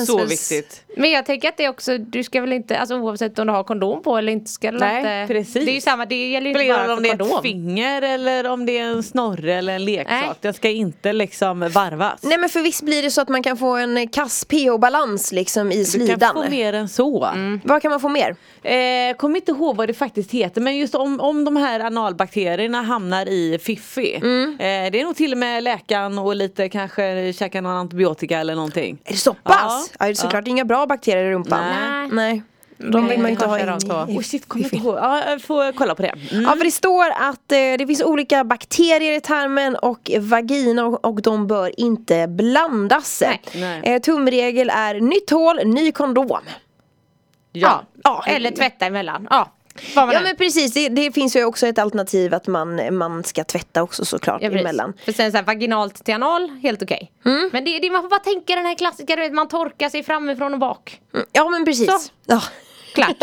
Alltså, 0.00 0.18
så 0.18 0.24
viktigt. 0.24 0.82
Men 0.98 1.10
jag 1.10 1.26
tänker 1.26 1.48
att 1.48 1.56
det 1.56 1.64
är 1.64 1.68
också, 1.68 1.98
du 1.98 2.22
ska 2.22 2.40
väl 2.40 2.52
inte, 2.52 2.78
alltså 2.78 2.94
oavsett 2.96 3.38
om 3.38 3.46
du 3.46 3.52
har 3.52 3.64
kondom 3.64 4.02
på 4.02 4.16
eller 4.18 4.32
inte 4.32 4.50
ska 4.50 4.70
du 4.70 4.78
Nej, 4.78 4.98
inte 4.98 5.34
precis. 5.34 5.64
Det 5.64 5.70
är 5.70 5.74
ju 5.74 5.80
samma, 5.80 6.06
det 6.06 6.28
gäller 6.30 6.50
ju 6.50 6.62
inte 6.62 6.74
bara 6.74 6.94
om 6.94 7.02
det 7.02 7.08
är 7.08 7.12
ett 7.12 7.18
kondom. 7.20 7.42
finger 7.42 8.02
eller 8.02 8.46
om 8.46 8.66
det 8.66 8.78
är 8.78 8.84
en 8.84 9.02
snorre 9.02 9.54
eller 9.54 9.74
en 9.74 9.84
leksak. 9.84 10.10
Nej. 10.10 10.30
Den 10.40 10.54
ska 10.54 10.68
inte 10.68 11.12
liksom 11.12 11.60
varvas. 11.60 12.22
Nej 12.22 12.38
men 12.38 12.48
för 12.48 12.60
visst 12.60 12.82
blir 12.82 13.02
det 13.02 13.10
så 13.10 13.20
att 13.20 13.28
man 13.28 13.42
kan 13.42 13.56
få 13.56 13.76
en 13.76 14.08
kass 14.08 14.44
pH-balans 14.44 15.32
liksom 15.32 15.72
i 15.72 15.76
du 15.78 15.84
slidan. 15.84 16.18
kan 16.18 16.44
få 16.44 16.50
mer 16.50 16.72
än 16.72 16.88
så. 16.88 17.28
Vad 17.64 17.82
kan 17.82 17.90
man 17.90 18.00
få 18.00 18.08
mer? 18.08 18.36
Eh, 18.62 19.16
kommer 19.16 19.36
inte 19.36 19.52
ihåg 19.52 19.76
vad 19.76 19.88
det 19.88 19.94
faktiskt 19.94 20.30
heter 20.30 20.60
men 20.60 20.76
just 20.76 20.94
om, 20.94 21.20
om 21.20 21.44
de 21.44 21.56
här 21.56 21.80
analbakterierna 21.80 22.82
hamnar 22.82 23.26
i 23.28 23.58
fiffi. 23.62 24.14
Mm. 24.16 24.52
Eh, 24.52 24.90
det 24.92 25.00
är 25.00 25.04
nog 25.04 25.16
till 25.16 25.32
och 25.32 25.38
med 25.38 25.62
läkaren 25.64 26.18
och 26.18 26.36
lite 26.36 26.68
kanske 26.68 27.32
käka 27.32 27.60
någon 27.60 27.72
antibiotika 27.76 28.38
eller 28.38 28.54
någonting. 28.54 28.98
Är 29.04 29.12
det 29.12 29.18
så 29.18 29.34
pass? 29.34 29.90
Ja, 29.98 30.04
det 30.06 30.10
är 30.10 30.14
såklart 30.14 30.46
inga 30.48 30.64
bra 30.64 30.86
bakterier 30.88 31.24
i 31.24 31.32
rumpan. 31.32 31.60
Nej. 31.60 32.08
Nej. 32.12 32.42
De 32.78 33.08
vill 33.08 33.20
man 33.20 33.30
inte 33.30 33.46
ha 33.46 33.58
in 33.58 33.68
i, 33.68 34.16
Oh 34.16 34.22
shit, 34.22 34.48
kommer 34.48 34.64
inte 34.64 34.76
ihåg. 34.76 34.96
Ja, 34.96 35.30
jag 35.30 35.42
får 35.42 35.72
kolla 35.72 35.94
på 35.94 36.02
det. 36.02 36.14
Mm. 36.30 36.44
Ja 36.44 36.56
för 36.56 36.64
det 36.64 36.70
står 36.70 37.10
att 37.10 37.52
eh, 37.52 37.58
det 37.78 37.86
finns 37.86 38.02
olika 38.02 38.44
bakterier 38.44 39.16
i 39.16 39.20
tarmen 39.20 39.76
och 39.76 40.10
vagina 40.20 40.86
och, 40.86 41.04
och 41.04 41.22
de 41.22 41.46
bör 41.46 41.80
inte 41.80 42.28
blandas. 42.28 43.22
Nej. 43.26 43.42
Nej. 43.54 43.80
Eh, 43.84 44.00
tumregel 44.00 44.70
är 44.70 45.00
nytt 45.00 45.30
hål, 45.30 45.60
ny 45.64 45.92
kondom. 45.92 46.40
Ja. 47.52 47.82
Ja. 48.04 48.24
Eller 48.26 48.50
tvätta 48.50 48.86
emellan. 48.86 49.26
Ja. 49.30 49.52
Ja 49.94 50.12
än- 50.12 50.22
men 50.22 50.36
precis, 50.36 50.72
det, 50.74 50.88
det 50.88 51.12
finns 51.12 51.36
ju 51.36 51.44
också 51.44 51.66
ett 51.66 51.78
alternativ 51.78 52.34
att 52.34 52.46
man, 52.46 52.96
man 52.96 53.24
ska 53.24 53.44
tvätta 53.44 53.82
också 53.82 54.04
såklart 54.04 54.42
Ja, 54.42 54.48
precis. 54.48 54.60
emellan. 54.60 54.92
För 55.04 55.12
sen 55.12 55.30
så 55.30 55.36
här, 55.36 55.44
vaginalt 55.44 56.04
till 56.04 56.14
anal, 56.14 56.50
helt 56.62 56.82
okej. 56.82 57.12
Mm. 57.24 57.50
Men 57.52 57.64
det, 57.64 57.78
det, 57.78 57.90
man 57.90 58.02
får 58.02 58.08
bara 58.08 58.20
tänka 58.20 58.54
den 58.54 58.66
här 58.66 58.74
klassiska, 58.74 59.16
du 59.16 59.22
vet 59.22 59.32
man 59.32 59.48
torkar 59.48 59.88
sig 59.88 60.02
framifrån 60.02 60.52
och 60.54 60.58
bak. 60.60 61.00
Mm, 61.14 61.26
Ja 61.32 61.48
men 61.48 61.64
precis. 61.64 61.86
Så. 61.86 61.98
Ja. 62.26 62.42
Klart. 62.94 63.22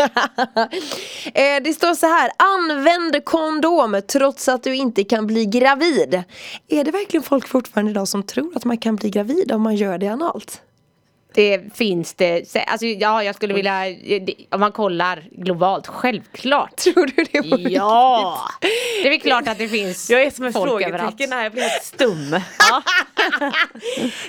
eh, 1.34 1.62
det 1.64 1.74
står 1.74 1.94
så 1.94 2.06
här, 2.06 2.30
använd 2.38 3.24
kondom 3.24 4.00
trots 4.08 4.48
att 4.48 4.62
du 4.62 4.74
inte 4.74 5.04
kan 5.04 5.26
bli 5.26 5.44
gravid. 5.46 6.22
Är 6.68 6.84
det 6.84 6.90
verkligen 6.90 7.22
folk 7.22 7.48
fortfarande 7.48 7.90
idag 7.90 8.08
som 8.08 8.22
tror 8.22 8.56
att 8.56 8.64
man 8.64 8.78
kan 8.78 8.96
bli 8.96 9.10
gravid 9.10 9.52
om 9.52 9.62
man 9.62 9.76
gör 9.76 9.98
det 9.98 10.08
analt? 10.08 10.60
Det 11.36 11.60
finns 11.74 12.14
det, 12.14 12.48
så- 12.50 12.58
alltså 12.58 12.86
ja 12.86 13.22
jag 13.24 13.34
skulle 13.34 13.54
vilja, 13.54 13.72
det- 14.26 14.34
om 14.50 14.60
man 14.60 14.72
kollar 14.72 15.24
globalt, 15.32 15.86
självklart. 15.86 16.76
Tror 16.76 17.06
du 17.16 17.24
det 17.32 17.42
på 17.50 17.56
Ja! 17.60 18.38
Det 19.02 19.06
är 19.08 19.10
väl 19.10 19.20
klart 19.20 19.48
att 19.48 19.58
det 19.58 19.68
finns 19.68 20.10
Jag 20.10 20.22
är 20.22 20.30
som 20.30 20.52
folk 20.52 20.68
frågetecken 20.68 21.32
här, 21.32 21.42
jag 21.42 21.52
blir 21.52 21.62
helt 21.62 21.82
stum. 21.84 22.40
Ja. 22.70 22.82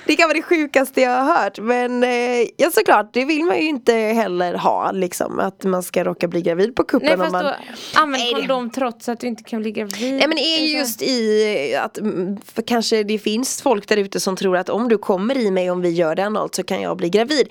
Det 0.06 0.16
kan 0.16 0.28
vara 0.28 0.36
det 0.36 0.42
sjukaste 0.42 1.00
jag 1.00 1.10
har 1.10 1.36
hört 1.44 1.58
men 1.58 2.04
eh, 2.04 2.10
ja 2.56 2.70
såklart 2.72 3.10
det 3.12 3.24
vill 3.24 3.44
man 3.44 3.56
ju 3.56 3.68
inte 3.68 3.92
heller 3.94 4.54
ha 4.54 4.90
liksom 4.92 5.38
att 5.38 5.64
man 5.64 5.82
ska 5.82 6.04
råka 6.04 6.28
bli 6.28 6.42
gravid 6.42 6.76
på 6.76 6.84
kuppen 6.84 7.06
Nej 7.06 7.14
om 7.14 7.20
fast 7.20 7.32
man 7.32 7.44
då, 7.44 7.54
använd 8.00 8.22
Nej, 8.24 8.32
kondom 8.34 8.70
trots 8.70 9.08
att 9.08 9.20
du 9.20 9.26
inte 9.26 9.42
kan 9.42 9.60
bli 9.62 9.70
gravid. 9.72 10.14
Nej 10.14 10.28
men 10.28 10.38
är 10.38 10.58
ju 10.66 10.78
just 10.78 11.02
i 11.02 11.76
att 11.82 11.98
mm, 11.98 12.38
kanske 12.66 13.02
det 13.02 13.18
finns 13.18 13.62
folk 13.62 13.88
där 13.88 13.96
ute 13.96 14.20
som 14.20 14.36
tror 14.36 14.56
att 14.56 14.68
om 14.68 14.88
du 14.88 14.98
kommer 14.98 15.36
i 15.38 15.50
mig 15.50 15.70
om 15.70 15.80
vi 15.80 15.90
gör 15.90 16.14
det 16.14 16.24
analt 16.24 16.54
så 16.54 16.62
kan 16.62 16.82
jag 16.82 16.96
bli 16.98 17.08
gravid. 17.08 17.48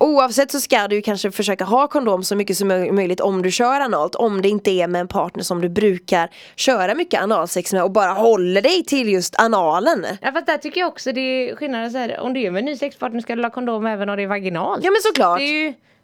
Oavsett 0.00 0.50
så 0.50 0.60
ska 0.60 0.88
du 0.88 1.02
kanske 1.02 1.30
försöka 1.30 1.64
ha 1.64 1.88
kondom 1.88 2.24
så 2.24 2.36
mycket 2.36 2.56
som 2.56 2.72
möj- 2.72 2.92
möjligt 2.92 3.20
om 3.20 3.42
du 3.42 3.50
kör 3.50 3.80
analt. 3.80 4.14
Om 4.14 4.42
det 4.42 4.48
inte 4.48 4.70
är 4.70 4.88
med 4.88 5.00
en 5.00 5.08
partner 5.08 5.42
som 5.42 5.60
du 5.60 5.68
brukar 5.68 6.30
köra 6.56 6.94
mycket 6.94 7.22
analsex 7.22 7.72
med 7.72 7.82
och 7.82 7.90
bara 7.90 8.10
håller 8.12 8.62
dig 8.62 8.84
till 8.84 9.08
just 9.08 9.36
analen. 9.36 10.06
Ja 10.22 10.32
fast 10.32 10.46
där 10.46 10.56
tycker 10.56 10.80
jag 10.80 10.88
också 10.88 11.12
det 11.12 11.20
är 11.20 11.56
skillnaden 11.56 11.90
så 11.90 11.98
här, 11.98 12.20
om 12.20 12.32
du 12.34 12.40
är 12.40 12.50
med 12.50 12.58
en 12.60 12.64
ny 12.64 12.76
sexpartner 12.76 13.20
ska 13.20 13.36
du 13.36 13.42
ha 13.42 13.50
kondom 13.50 13.86
även 13.86 14.08
om 14.08 14.16
det 14.16 14.22
är 14.22 14.26
vaginalt. 14.26 14.84
Ja 14.84 14.90
men 14.90 15.00
såklart. 15.02 15.40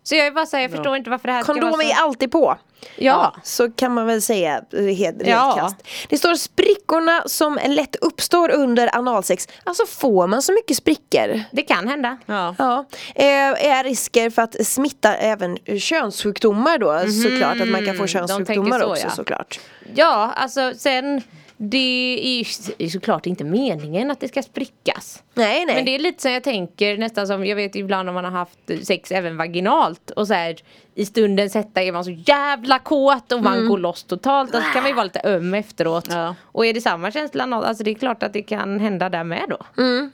Så 0.02 0.14
jag 0.14 0.26
är 0.26 0.30
bara 0.30 0.46
säger, 0.46 0.68
jag 0.68 0.76
förstår 0.76 0.96
inte 0.96 1.10
varför 1.10 1.28
det 1.28 1.34
här 1.34 1.42
ska 1.42 1.52
Kondom 1.52 1.70
vara 1.70 1.82
så... 1.82 1.88
är 1.88 1.94
alltid 2.02 2.32
på. 2.32 2.58
Ja. 2.96 3.34
Så 3.42 3.70
kan 3.70 3.94
man 3.94 4.06
väl 4.06 4.22
säga 4.22 4.62
eh, 4.72 4.84
helt, 4.84 5.16
Ja. 5.26 5.54
krasst. 5.58 5.76
Det 6.08 6.18
står 6.18 6.34
sprickorna 6.34 7.22
som 7.26 7.58
lätt 7.66 7.96
uppstår 7.96 8.50
under 8.50 8.96
analsex. 8.96 9.48
Alltså 9.64 9.86
får 9.86 10.26
man 10.26 10.42
så 10.42 10.52
mycket 10.52 10.76
sprickor? 10.76 11.42
Det 11.52 11.62
kan 11.62 11.88
hända. 11.88 12.18
Ja. 12.26 12.54
Ja, 12.58 12.84
eh, 13.14 13.66
är 13.66 13.84
risker 13.84 14.30
för 14.30 14.42
att 14.42 14.66
smitta 14.66 15.14
även 15.14 15.58
könssjukdomar 15.78 16.78
då 16.78 16.98
såklart? 17.22 17.60
Att 17.60 17.68
man 17.68 17.86
kan 17.86 17.96
få 17.96 18.06
könssjukdomar 18.06 18.80
så, 18.80 18.90
också 18.90 19.04
ja. 19.04 19.10
såklart. 19.10 19.60
Ja, 19.94 20.32
alltså 20.36 20.72
sen 20.76 21.22
det 21.62 22.18
är 22.22 22.38
ju 22.38 22.44
det 22.78 22.90
såklart 22.90 23.26
inte 23.26 23.44
meningen 23.44 24.10
att 24.10 24.20
det 24.20 24.28
ska 24.28 24.42
sprickas. 24.42 25.22
Nej 25.34 25.64
nej. 25.66 25.74
Men 25.74 25.84
det 25.84 25.94
är 25.94 25.98
lite 25.98 26.22
som 26.22 26.32
jag 26.32 26.42
tänker 26.42 26.98
nästan 26.98 27.26
som 27.26 27.46
jag 27.46 27.56
vet 27.56 27.76
ibland 27.76 28.08
om 28.08 28.14
man 28.14 28.24
har 28.24 28.30
haft 28.32 28.58
sex 28.82 29.12
även 29.12 29.36
vaginalt 29.36 30.10
och 30.10 30.26
så 30.26 30.34
här 30.34 30.56
i 30.94 31.06
stundens 31.06 31.54
hetta 31.54 31.82
är 31.82 31.92
man 31.92 32.04
så 32.04 32.10
jävla 32.10 32.78
kåt 32.78 33.32
och 33.32 33.42
man 33.42 33.54
Mm. 33.56 33.68
går 33.68 33.78
loss 33.78 34.04
totalt. 34.04 34.54
Alltså 34.54 34.70
kan 34.72 34.82
man 34.82 34.90
ju 34.90 34.94
vara 34.94 35.04
lite 35.04 35.20
öm 35.24 35.54
efteråt. 35.54 36.06
Ja. 36.10 36.34
Och 36.44 36.66
är 36.66 36.72
det 36.74 36.80
samma 36.80 37.10
känsla 37.10 37.44
alltså 37.44 37.84
det 37.84 37.90
är 37.90 37.94
klart 37.94 38.22
att 38.22 38.32
det 38.32 38.42
kan 38.42 38.80
hända 38.80 39.08
där 39.08 39.24
med 39.24 39.44
då. 39.48 39.82
Mm, 39.82 40.10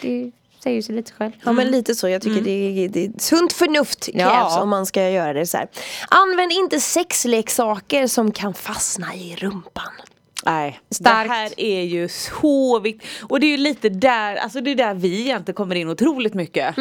Det 0.00 0.30
säger 0.62 0.76
ju 0.76 0.82
sig 0.82 0.94
lite 0.94 1.12
själv. 1.12 1.32
Ja 1.44 1.52
men 1.52 1.70
lite 1.70 1.94
så, 1.94 2.08
jag 2.08 2.22
tycker 2.22 2.40
det, 2.42 2.50
är, 2.84 2.88
det 2.88 3.04
är 3.04 3.10
sunt 3.18 3.52
förnuft 3.52 4.04
krävs 4.12 4.20
Ja. 4.22 4.62
om 4.62 4.68
man 4.68 4.86
ska 4.86 5.10
göra 5.10 5.32
det 5.32 5.46
så 5.46 5.56
här. 5.56 5.68
Använd 6.08 6.52
inte 6.52 6.80
sexleksaker 6.80 8.06
som 8.06 8.32
kan 8.32 8.54
fastna 8.54 9.14
i 9.14 9.36
rumpan. 9.38 9.92
Nej, 10.46 10.80
Starkt. 10.90 11.28
det 11.28 11.34
här 11.34 11.60
är 11.60 11.82
ju 11.82 12.08
så 12.08 12.78
viktigt. 12.78 13.08
Och 13.22 13.40
det 13.40 13.46
är 13.46 13.50
ju 13.50 13.56
lite 13.56 13.88
där, 13.88 14.36
alltså 14.36 14.60
det 14.60 14.70
är 14.70 14.74
där 14.74 14.94
vi 14.94 15.20
egentligen 15.20 15.54
kommer 15.56 15.74
in 15.74 15.88
otroligt 15.88 16.34
mycket. 16.34 16.78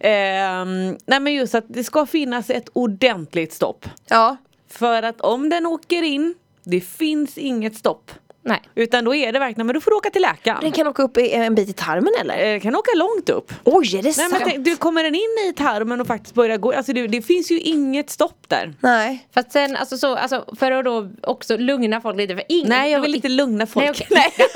Ehm, 0.00 0.96
nej 1.06 1.20
men 1.20 1.34
just 1.34 1.54
att 1.54 1.64
det 1.68 1.84
ska 1.84 2.06
finnas 2.06 2.50
ett 2.50 2.68
ordentligt 2.72 3.52
stopp. 3.52 3.86
Ja. 4.08 4.36
För 4.68 5.02
att 5.02 5.20
om 5.20 5.48
den 5.48 5.66
åker 5.66 6.02
in, 6.02 6.34
det 6.64 6.80
finns 6.80 7.38
inget 7.38 7.76
stopp. 7.76 8.10
Nej. 8.42 8.62
Utan 8.74 9.04
då 9.04 9.14
är 9.14 9.32
det 9.32 9.38
verkligen, 9.38 9.66
men 9.66 9.74
du 9.74 9.80
får 9.80 9.92
åka 9.94 10.10
till 10.10 10.22
läkaren. 10.22 10.58
Den 10.62 10.72
kan 10.72 10.86
åka 10.86 11.02
upp 11.02 11.18
i- 11.18 11.32
en 11.32 11.54
bit 11.54 11.68
i 11.68 11.72
tarmen 11.72 12.12
eller? 12.20 12.38
Eh, 12.38 12.44
Den 12.50 12.60
kan 12.60 12.76
åka 12.76 12.90
långt 12.96 13.28
upp. 13.28 13.52
Oj 13.64 13.96
är 13.96 14.02
det 14.02 14.02
Nej, 14.02 14.12
sant? 14.12 14.32
men 14.32 14.40
tänk, 14.44 14.64
du 14.64 14.76
kommer 14.76 15.02
den 15.04 15.14
in 15.14 15.48
i 15.50 15.52
tarmen 15.56 16.00
och 16.00 16.06
faktiskt 16.06 16.34
börjar 16.34 16.56
gå, 16.56 16.72
alltså 16.72 16.92
det, 16.92 17.06
det 17.06 17.22
finns 17.22 17.50
ju 17.50 17.60
inget 17.60 18.10
stopp 18.10 18.44
där. 18.48 18.74
Nej. 18.80 19.28
Fast 19.34 19.52
sen 19.52 19.76
alltså 19.76 19.98
så, 19.98 20.16
alltså 20.16 20.44
för 20.58 20.72
att 20.72 20.84
då 20.84 21.10
också 21.22 21.56
lugna 21.56 22.00
folk 22.00 22.16
lite 22.16 22.34
för 22.34 22.44
ingen 22.48 22.68
Nej 22.68 22.90
jag 22.92 23.00
vill 23.00 23.14
inte 23.14 23.28
lugna 23.28 23.66
folk. 23.66 23.84
Nej, 24.10 24.26
okej. 24.34 24.46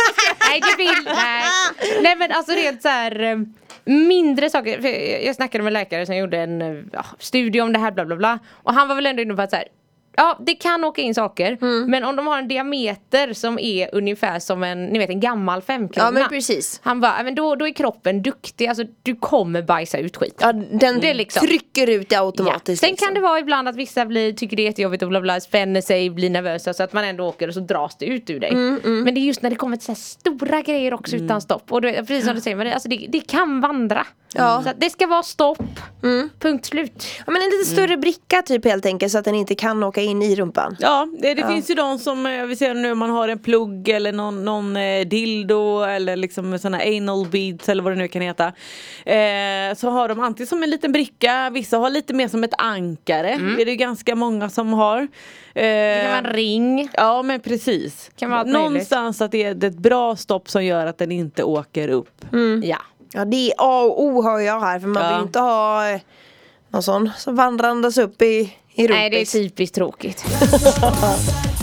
nej 0.50 0.60
du 0.70 0.76
vill, 0.84 1.04
nej. 1.04 1.42
Nej 2.02 2.16
men 2.16 2.32
alltså 2.32 2.52
rent 2.52 2.82
så 2.82 2.88
här 2.88 3.22
eh, 3.22 3.36
mindre 3.84 4.50
saker. 4.50 4.80
För 4.80 4.88
jag- 5.26 5.34
snackade 5.34 5.64
med 5.64 5.70
en 5.70 5.74
läkare 5.74 6.06
som 6.06 6.16
gjorde 6.16 6.38
en 6.38 6.62
eh, 6.62 6.84
ja, 6.92 7.04
studie 7.18 7.60
om 7.60 7.72
det 7.72 7.78
här 7.78 7.90
bla 7.90 8.04
bla 8.04 8.16
bla. 8.16 8.38
Och 8.62 8.74
han 8.74 8.88
var 8.88 8.94
väl 8.94 9.06
ändå 9.06 9.22
inne 9.22 9.34
på 9.34 9.42
att 9.42 9.50
så 9.50 9.56
här, 9.56 9.64
Ja 10.16 10.38
det 10.46 10.54
kan 10.54 10.84
åka 10.84 11.02
in 11.02 11.14
saker 11.14 11.58
Mm. 11.62 11.90
men 11.90 12.04
om 12.04 12.16
de 12.16 12.26
har 12.26 12.38
en 12.38 12.48
diameter 12.48 13.32
som 13.32 13.58
är 13.58 13.94
ungefär 13.94 14.38
som 14.38 14.62
en, 14.62 14.84
ni 14.86 14.98
vet 14.98 15.10
en 15.10 15.20
gammal 15.20 15.62
femkrona. 15.62 16.06
Ja 16.06 16.10
men 16.10 16.28
precis. 16.28 16.80
Han 16.84 17.00
bara, 17.00 17.14
"Ja, 17.18 17.24
men 17.24 17.34
då, 17.34 17.54
då 17.54 17.68
är 17.68 17.72
kroppen 17.72 18.22
duktig, 18.22 18.66
alltså 18.66 18.84
du 19.02 19.16
kommer 19.16 19.62
bajsa 19.62 19.98
ut 19.98 20.16
skit. 20.16 20.38
Ja, 20.40 20.52
den 20.52 21.00
Det 21.00 21.14
liksom- 21.14 21.46
trycker 21.46 21.90
ut 21.90 22.08
det 22.08 22.14
Ja. 22.14 22.20
automatiskt. 22.20 22.80
Sen 22.80 22.90
liksom. 22.90 23.06
kan 23.06 23.14
det 23.14 23.20
vara 23.20 23.38
ibland 23.38 23.68
att 23.68 23.76
vissa 23.76 24.06
blir, 24.06 24.32
tycker 24.32 24.56
det 24.56 24.62
är 24.62 24.64
jättejobbigt 24.64 25.02
och 25.02 25.08
bla 25.08 25.20
bla, 25.20 25.40
spänner 25.40 25.80
sig, 25.80 26.10
blir 26.10 26.30
nervösa 26.30 26.74
så 26.74 26.82
att 26.82 26.92
man 26.92 27.04
ändå 27.04 27.24
åker 27.28 27.48
och 27.48 27.54
så 27.54 27.60
dras 27.60 27.96
det 27.98 28.06
ut 28.06 28.30
ur 28.30 28.40
dig. 28.40 28.50
Mm, 28.50 28.80
Men 29.04 29.14
det 29.14 29.20
är 29.20 29.22
just 29.22 29.42
när 29.42 29.50
det 29.50 29.56
kommer 29.56 29.76
till 29.76 29.86
så 29.86 29.94
stora 29.94 30.60
grejer 30.62 30.94
också 30.94 31.16
utan 31.16 31.40
stopp. 31.40 31.72
Och 31.72 31.80
då, 31.82 31.88
precis 31.92 32.24
som 32.24 32.34
du 32.34 32.40
säger, 32.40 32.56
men 32.56 32.66
det, 32.66 32.72
alltså 32.74 32.88
det, 32.88 33.06
det 33.08 33.20
kan 33.20 33.60
vandra. 33.60 34.06
Ja. 34.34 34.62
Så 34.62 34.68
att 34.70 34.80
det 34.80 34.90
ska 34.90 35.06
vara 35.06 35.22
stopp. 35.22 35.58
Punkt 36.40 36.66
slut. 36.66 37.06
Ja, 37.26 37.32
men 37.32 37.42
en 37.42 37.48
lite 37.48 37.64
större 37.70 37.96
bricka 37.96 38.42
typ 38.42 38.64
helt 38.64 38.86
enkelt 38.86 39.12
så 39.12 39.18
att 39.18 39.24
den 39.24 39.34
inte 39.34 39.54
kan 39.54 39.82
åka 39.82 40.00
in 40.00 40.22
i 40.22 40.36
rumpan. 40.36 40.76
Ja, 40.80 41.08
det, 41.18 41.34
det 41.34 41.46
finns 41.46 41.70
ju 41.70 41.74
de 41.74 41.98
som, 41.98 42.26
eh, 42.26 42.44
vi 42.44 42.56
ser 42.56 42.74
nu 42.74 42.92
om 42.92 42.98
man 42.98 43.10
har 43.10 43.28
en 43.28 43.38
plugg 43.38 43.88
eller 43.88 44.12
någon, 44.12 44.44
någon 44.44 44.76
eh, 44.76 45.00
dildo 45.06 45.82
eller 45.82 46.16
liksom 46.16 46.58
sådana 46.58 46.78
anal 46.84 47.26
beads 47.26 47.68
eller 47.68 47.82
vad 47.82 47.92
det 47.92 47.96
nu 47.96 48.08
kan 48.08 48.22
heta. 48.22 48.46
Eh, 49.04 49.74
så 49.76 49.90
har 49.90 50.08
de 50.08 50.20
antingen 50.20 50.46
som 50.46 50.62
en 50.62 50.70
liten 50.70 50.92
bricka, 50.92 51.50
vissa 51.52 51.78
har 51.78 51.90
lite 51.90 52.14
mer 52.14 52.28
som 52.28 52.44
ett 52.44 52.54
ankare. 52.58 53.36
Det 53.56 53.62
är 53.62 53.66
det 53.66 53.76
ganska 53.76 54.14
många 54.16 54.48
som 54.50 54.72
har. 54.72 54.98
Eh, 55.02 55.08
Det 55.54 56.00
kan 56.02 56.10
vara 56.10 56.18
en 56.30 56.36
ring. 56.36 56.88
Ja 56.94 57.22
men 57.22 57.40
precis. 57.40 58.10
Kan 58.16 58.30
vara 58.30 58.40
allt 58.40 58.48
möjligt. 58.48 58.62
Någonstans 58.70 59.20
att 59.20 59.30
det 59.32 59.42
är 59.44 59.64
ett 59.64 59.78
bra 59.78 60.16
stopp 60.16 60.50
som 60.50 60.64
gör 60.64 60.86
att 60.86 60.98
den 60.98 61.12
inte 61.12 61.44
åker 61.44 61.88
upp. 61.88 62.24
Ja. 62.62 62.78
Ja 63.16 63.24
det 63.24 63.50
är 63.50 63.54
A 63.58 63.82
och 63.82 64.02
O 64.02 64.22
hör 64.22 64.38
jag 64.38 64.60
här 64.60 64.80
för 64.80 64.88
man 64.88 65.14
vill 65.14 65.26
inte 65.26 65.38
ha 65.38 65.88
eh, 65.88 66.00
någon 66.68 66.82
sån 66.82 67.10
som 67.18 67.36
vandrandes 67.36 67.98
upp 67.98 68.22
i, 68.22 68.54
i 68.74 68.82
rumpis. 68.82 68.90
Nej 68.90 69.10
det 69.10 69.20
är 69.20 69.24
typiskt 69.24 69.74
tråkigt. 69.74 70.24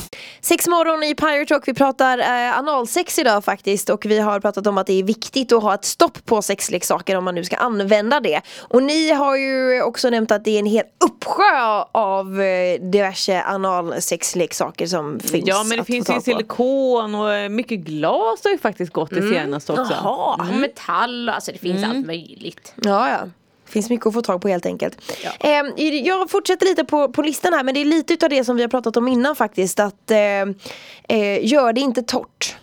Sex 0.43 0.67
morgon 0.67 1.03
i 1.03 1.15
Pirate 1.15 1.45
Talk, 1.45 1.67
vi 1.67 1.73
pratar 1.73 2.17
eh, 2.17 2.57
analsex 2.57 3.19
idag 3.19 3.43
faktiskt 3.43 3.89
och 3.89 4.05
vi 4.05 4.19
har 4.19 4.39
pratat 4.39 4.67
om 4.67 4.77
att 4.77 4.87
det 4.87 4.93
är 4.99 5.03
viktigt 5.03 5.51
att 5.51 5.63
ha 5.63 5.73
ett 5.73 5.85
stopp 5.85 6.25
på 6.25 6.41
sexleksaker 6.41 7.17
om 7.17 7.23
man 7.23 7.35
nu 7.35 7.43
ska 7.43 7.55
använda 7.55 8.19
det. 8.19 8.41
Och 8.59 8.83
ni 8.83 9.11
har 9.11 9.35
ju 9.35 9.81
också 9.81 10.09
nämnt 10.09 10.31
att 10.31 10.43
det 10.43 10.51
är 10.51 10.59
en 10.59 10.65
hel 10.65 10.83
uppsjö 11.05 11.83
av 11.91 12.41
eh, 12.41 12.81
diverse 12.81 13.43
analsexleksaker 13.43 14.87
som 14.87 15.19
finns 15.19 15.47
Ja 15.47 15.63
men 15.63 15.69
det 15.69 15.81
att 15.81 15.87
få 15.87 15.93
finns 15.93 16.09
ju 16.09 16.13
tag 16.13 16.15
på. 16.15 16.31
silikon 16.31 17.15
och 17.15 17.33
eh, 17.33 17.49
mycket 17.49 17.79
glas 17.79 18.43
har 18.43 18.51
ju 18.51 18.57
faktiskt 18.57 18.93
gått 18.93 19.09
det 19.09 19.29
senaste 19.29 19.71
också. 19.71 19.93
Jaha, 19.93 20.35
och 20.49 20.55
metall, 20.55 21.29
alltså 21.29 21.51
det 21.51 21.57
finns 21.57 21.83
allt 21.83 22.05
möjligt. 22.05 22.73
Ja, 22.75 23.09
ja. 23.09 23.19
Finns 23.71 23.89
mycket 23.89 24.05
att 24.07 24.13
få 24.13 24.21
tag 24.21 24.41
på 24.41 24.47
helt 24.47 24.65
enkelt. 24.65 24.97
Eh, 25.39 25.85
jag 25.97 26.29
fortsätter 26.29 26.65
lite 26.65 26.85
på, 26.85 27.09
på 27.11 27.21
listan 27.21 27.53
här 27.53 27.63
men 27.63 27.73
det 27.73 27.81
är 27.81 27.85
lite 27.85 28.13
utav 28.13 28.29
det 28.29 28.43
som 28.43 28.55
vi 28.55 28.61
har 28.61 28.69
pratat 28.69 28.97
om 28.97 29.07
innan 29.07 29.35
faktiskt. 29.35 29.79
Att 29.79 30.11
eh, 30.11 30.17
eh, 31.17 31.45
gör 31.45 31.73
det 31.73 31.81
inte 31.81 32.03
torrt. 32.03 32.55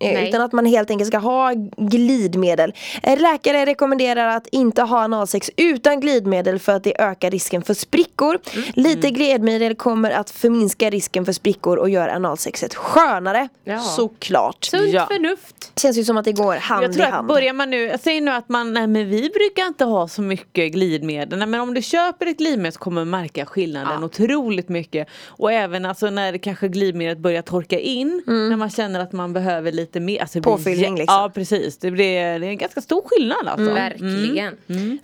Eh, 0.00 0.12
Nej. 0.12 0.28
utan 0.28 0.40
att 0.42 0.52
man 0.52 0.66
helt 0.66 0.90
enkelt 0.90 1.08
ska 1.08 1.18
ha 1.18 1.52
glidmedel. 1.76 2.74
Eh, 3.02 3.20
Läkare 3.20 3.66
rekommenderar 3.66 4.28
att 4.28 4.46
inte 4.46 4.82
ha 4.82 4.98
analsex 4.98 5.50
utan 5.56 6.00
glidmedel 6.00 6.58
för 6.58 6.72
att 6.72 6.84
det 6.84 7.00
ökar 7.00 7.30
risken 7.30 7.62
för 7.62 7.74
sprickor. 7.74 8.38
Mm. 8.54 8.64
Lite 8.74 9.10
glidmedel 9.10 9.74
kommer 9.74 10.10
att 10.10 10.30
förminska 10.30 10.90
risken 10.90 11.24
för 11.24 11.32
sprickor 11.32 11.76
och 11.76 11.90
gör 11.90 12.08
analsexet 12.08 12.74
skönare. 12.74 13.48
Ja. 13.64 13.78
Såklart. 13.80 14.64
Sunt 14.64 14.88
Ja. 14.92 15.06
förnuft. 15.06 15.55
Känns 15.80 15.98
ju 15.98 16.04
som 16.04 16.16
att 16.16 16.24
det 16.24 16.32
går 16.32 16.56
hand 16.56 16.84
Jag 16.84 16.92
tror 16.92 17.04
i 17.04 17.08
att 17.08 17.14
hand. 17.14 17.28
börjar 17.28 17.52
man 17.52 17.70
nu, 17.70 17.82
jag 17.82 18.00
säger 18.00 18.20
nu 18.20 18.30
att 18.30 18.48
man, 18.48 18.72
nej 18.72 18.86
men 18.86 19.08
vi 19.08 19.20
brukar 19.20 19.66
inte 19.66 19.84
ha 19.84 20.08
så 20.08 20.22
mycket 20.22 20.72
glidmedel. 20.72 21.38
Nej, 21.38 21.48
men 21.48 21.60
om 21.60 21.74
du 21.74 21.82
köper 21.82 22.26
ett 22.26 22.38
glidmedel 22.38 22.72
så 22.72 22.78
kommer 22.78 23.00
du 23.00 23.04
märka 23.04 23.46
skillnaden 23.46 24.04
otroligt 24.04 24.68
mycket. 24.68 25.08
Och 25.26 25.52
även 25.52 25.86
alltså 25.86 26.10
när 26.10 26.38
kanske 26.38 26.68
glidmedlet 26.68 27.18
börjar 27.18 27.42
torka 27.42 27.78
in, 27.78 28.22
när 28.26 28.56
man 28.56 28.70
känner 28.70 29.00
att 29.00 29.12
man 29.12 29.32
behöver 29.32 29.72
lite 29.72 30.00
mer. 30.00 30.20
Alltså, 30.20 30.40
blir 30.40 30.52
Påfyllning, 30.52 30.96
liksom. 30.96 31.14
Ja 31.14 31.30
precis, 31.34 31.78
det, 31.78 31.90
blir, 31.90 32.38
det 32.38 32.46
är 32.46 32.50
en 32.50 32.58
ganska 32.58 32.80
stor 32.80 33.02
skillnad 33.06 33.48
alltså. 33.48 33.74
Verkligen. 33.74 34.54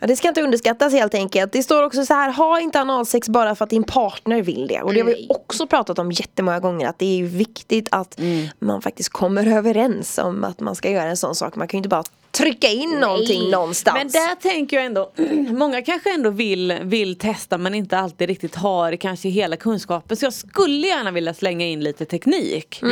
Ja, 0.00 0.07
det 0.07 0.17
ska 0.17 0.29
inte 0.29 0.43
underskattas 0.43 0.93
helt 0.93 1.14
enkelt. 1.14 1.52
Det 1.52 1.62
står 1.62 1.83
också 1.83 2.05
så 2.05 2.14
här, 2.14 2.33
ha 2.33 2.61
inte 2.61 2.81
analsex 2.81 3.29
bara 3.29 3.55
för 3.55 3.64
att 3.64 3.71
din 3.71 3.85
partner 3.85 4.43
vill 4.43 4.67
det. 4.67 4.83
Och 4.83 4.95
det 4.95 5.00
har 5.00 5.07
vi 5.07 5.26
också 5.29 5.67
pratat 5.67 5.99
om 5.99 6.12
jättemånga 6.12 6.61
gånger 6.61 6.88
att 6.88 6.99
det 6.99 7.21
är 7.21 7.25
viktigt 7.25 7.88
att 7.91 8.21
man 8.59 8.83
faktiskt 8.83 9.09
kommer 9.09 9.47
överens 9.57 10.19
om 10.19 10.45
att 10.45 10.62
man 10.62 10.75
ska 10.75 10.90
göra 10.90 11.09
en 11.09 11.16
sån 11.16 11.35
sak. 11.35 11.57
Man 11.57 11.69
kan 11.69 11.78
ju 11.78 11.78
inte 11.78 11.88
bara 11.88 12.04
trycka 12.31 12.69
in 12.69 12.90
någonting 12.90 13.50
någonstans. 13.50 13.97
Men 13.99 14.09
där 14.09 14.35
tänker 14.35 14.76
jag 14.76 14.87
ändå, 14.87 15.12
många 15.50 15.83
kanske 15.83 16.14
ändå 16.14 16.31
vill, 16.31 16.78
vill 16.83 17.19
testa 17.19 17.59
men 17.59 17.75
inte 17.75 17.99
alltid 17.99 18.28
riktigt 18.28 18.54
har 18.54 18.97
kanske 18.97 19.28
hela 19.28 19.57
kunskapen. 19.57 20.16
Så 20.16 20.26
jag 20.26 20.33
skulle 20.33 20.87
gärna 20.87 21.11
vilja 21.11 21.35
slänga 21.35 21.66
in 21.66 21.81
lite 21.81 22.04
teknik. 22.04 22.83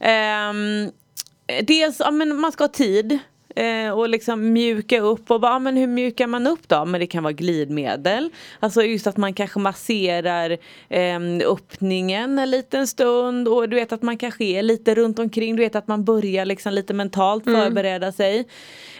Ehm, 0.00 0.90
dels, 1.62 2.00
ja, 2.00 2.10
men 2.10 2.36
man 2.36 2.52
ska 2.52 2.64
ha 2.64 2.68
tid. 2.68 3.18
Eh, 3.56 3.90
Och 3.90 4.08
liksom 4.08 4.52
mjuka 4.52 5.00
upp 5.00 5.30
och 5.30 5.40
bara, 5.40 5.52
ja, 5.52 5.58
men 5.58 5.76
hur 5.76 5.86
mjukar 5.86 6.26
man 6.26 6.46
upp 6.46 6.68
då? 6.68 6.84
Men 6.84 7.00
det 7.00 7.06
kan 7.06 7.22
vara 7.22 7.32
glidmedel. 7.32 8.30
Alltså 8.60 8.82
just 8.82 9.06
att 9.06 9.16
man 9.16 9.34
kanske 9.34 9.58
masserar 9.58 10.50
eh, 10.88 11.20
öppningen 11.52 12.38
en 12.38 12.50
liten 12.50 12.86
stund 12.86 13.48
och 13.48 13.68
du 13.68 13.76
vet 13.76 13.92
att 13.92 14.02
man 14.02 14.18
kanske 14.18 14.44
är 14.44 14.62
lite 14.62 14.94
runt 14.94 15.18
omkring. 15.18 15.56
Du 15.56 15.62
vet 15.62 15.76
att 15.76 15.88
man 15.88 16.04
börjar 16.04 16.44
liksom 16.44 16.72
lite 16.72 16.94
mentalt 16.94 17.44
förbereda 17.44 18.12
sig. 18.12 18.48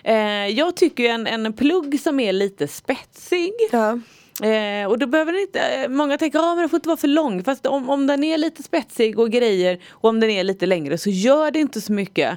Eh, 0.04 0.46
jag 0.46 0.76
tycker 0.76 1.04
en, 1.04 1.26
en 1.26 1.52
plugg 1.52 2.00
som 2.00 2.20
är 2.20 2.32
lite 2.32 2.68
spetsig. 2.68 3.52
ja. 3.72 3.98
Eh, 4.42 4.88
och 4.88 4.98
då 4.98 5.06
behöver 5.06 5.32
den 5.32 5.40
inte, 5.40 5.60
eh, 5.60 5.88
många 5.88 6.18
tänker 6.18 6.38
att 6.38 6.44
ah, 6.44 6.54
den 6.54 6.68
får 6.68 6.76
inte 6.76 6.88
vara 6.88 6.96
för 6.96 7.08
lång. 7.08 7.44
Fast 7.44 7.66
om, 7.66 7.90
om 7.90 8.06
den 8.06 8.24
är 8.24 8.38
lite 8.38 8.62
spetsig 8.62 9.18
och 9.18 9.30
grejer 9.30 9.78
och 9.90 10.08
om 10.08 10.20
den 10.20 10.30
är 10.30 10.44
lite 10.44 10.66
längre 10.66 10.98
så 10.98 11.10
gör 11.10 11.50
det 11.50 11.58
inte 11.58 11.80
så 11.80 11.92
mycket. 11.92 12.30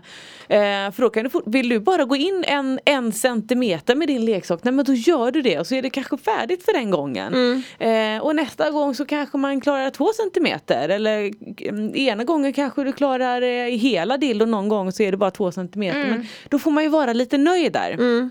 Eh, 0.47 0.91
för 0.91 1.01
då 1.01 1.09
kan 1.09 1.23
du 1.23 1.29
vill 1.45 1.69
du 1.69 1.79
bara 1.79 2.05
gå 2.05 2.15
in 2.15 2.43
en, 2.47 2.79
en 2.85 3.11
centimeter 3.11 3.95
med 3.95 4.07
din 4.07 4.25
leksak, 4.25 4.63
nej 4.63 4.73
men 4.73 4.85
då 4.85 4.93
gör 4.93 5.31
du 5.31 5.41
det 5.41 5.59
och 5.59 5.67
så 5.67 5.75
är 5.75 5.81
det 5.81 5.89
kanske 5.89 6.17
färdigt 6.17 6.65
för 6.65 6.73
den 6.73 6.91
gången. 6.91 7.63
Eh, 7.79 8.23
och 8.23 8.35
nästa 8.35 8.71
gång 8.71 8.95
så 8.95 9.05
kanske 9.05 9.37
man 9.37 9.61
klarar 9.61 9.89
två 9.89 10.09
centimeter 10.13 10.89
eller 10.89 11.31
mm, 11.61 11.95
ena 11.95 12.23
gången 12.23 12.53
kanske 12.53 12.83
du 12.83 12.91
klarar 12.91 13.41
eh, 13.41 13.77
hela 13.77 14.17
dildon 14.17 14.51
någon 14.51 14.69
gång 14.69 14.91
så 14.91 15.03
är 15.03 15.11
det 15.11 15.17
bara 15.17 15.31
två 15.31 15.51
centimeter. 15.51 16.05
Men 16.09 16.27
då 16.49 16.59
får 16.59 16.71
man 16.71 16.83
ju 16.83 16.89
vara 16.89 17.13
lite 17.13 17.37
nöjd 17.37 17.73
där. 17.73 18.29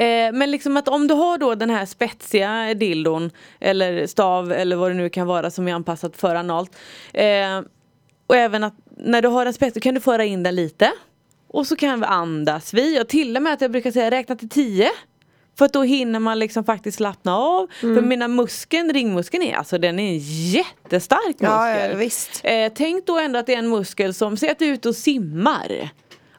Eh, 0.00 0.32
men 0.32 0.50
liksom 0.50 0.76
att 0.76 0.88
om 0.88 1.06
du 1.06 1.14
har 1.14 1.38
då 1.38 1.54
den 1.54 1.70
här 1.70 1.86
spetsiga 1.86 2.74
dildon 2.74 3.30
eller 3.60 4.06
stav 4.06 4.52
eller 4.52 4.76
vad 4.76 4.90
det 4.90 4.94
nu 4.94 5.08
kan 5.08 5.26
vara 5.26 5.50
som 5.50 5.68
är 5.68 5.74
anpassat 5.74 6.16
för 6.16 6.34
analt. 6.34 6.76
Eh, 7.12 7.60
och 8.26 8.36
även 8.36 8.64
att 8.64 8.74
när 8.96 9.22
du 9.22 9.28
har 9.28 9.44
den 9.44 9.54
spetsig 9.54 9.82
kan 9.82 9.94
du 9.94 10.00
föra 10.00 10.24
in 10.24 10.42
den 10.42 10.54
lite. 10.54 10.92
Och 11.48 11.66
så 11.66 11.76
kan 11.76 12.00
vi 12.00 12.06
andas 12.06 12.74
vi 12.74 13.00
och 13.00 13.08
till 13.08 13.36
och 13.36 13.42
med 13.42 13.52
att 13.52 13.60
jag 13.60 13.70
brukar 13.70 13.90
säga 13.90 14.10
räkna 14.10 14.36
till 14.36 14.48
tio. 14.48 14.90
För 15.58 15.64
att 15.64 15.72
då 15.72 15.82
hinner 15.82 16.18
man 16.18 16.38
liksom 16.38 16.64
faktiskt 16.64 16.96
slappna 16.96 17.36
av. 17.36 17.66
För 17.80 18.02
mina 18.02 18.28
muskeln, 18.28 18.92
ringmuskeln 18.92 19.42
är 19.42 19.54
alltså 19.54 19.78
den 19.78 19.98
är 19.98 20.12
en 20.12 20.18
jättestark 20.50 21.40
muskel. 21.40 21.48
Ja, 21.48 21.78
ja, 21.78 21.96
visst. 21.96 22.40
Eh, 22.44 22.72
tänk 22.74 23.06
då 23.06 23.18
ändå 23.18 23.38
att 23.38 23.46
det 23.46 23.54
är 23.54 23.58
en 23.58 23.68
muskel 23.68 24.14
som, 24.14 24.36
säg 24.36 24.50
att 24.50 24.58
du 24.58 24.64
är 24.64 24.72
ute 24.72 24.88
och 24.88 24.96
simmar. 24.96 25.90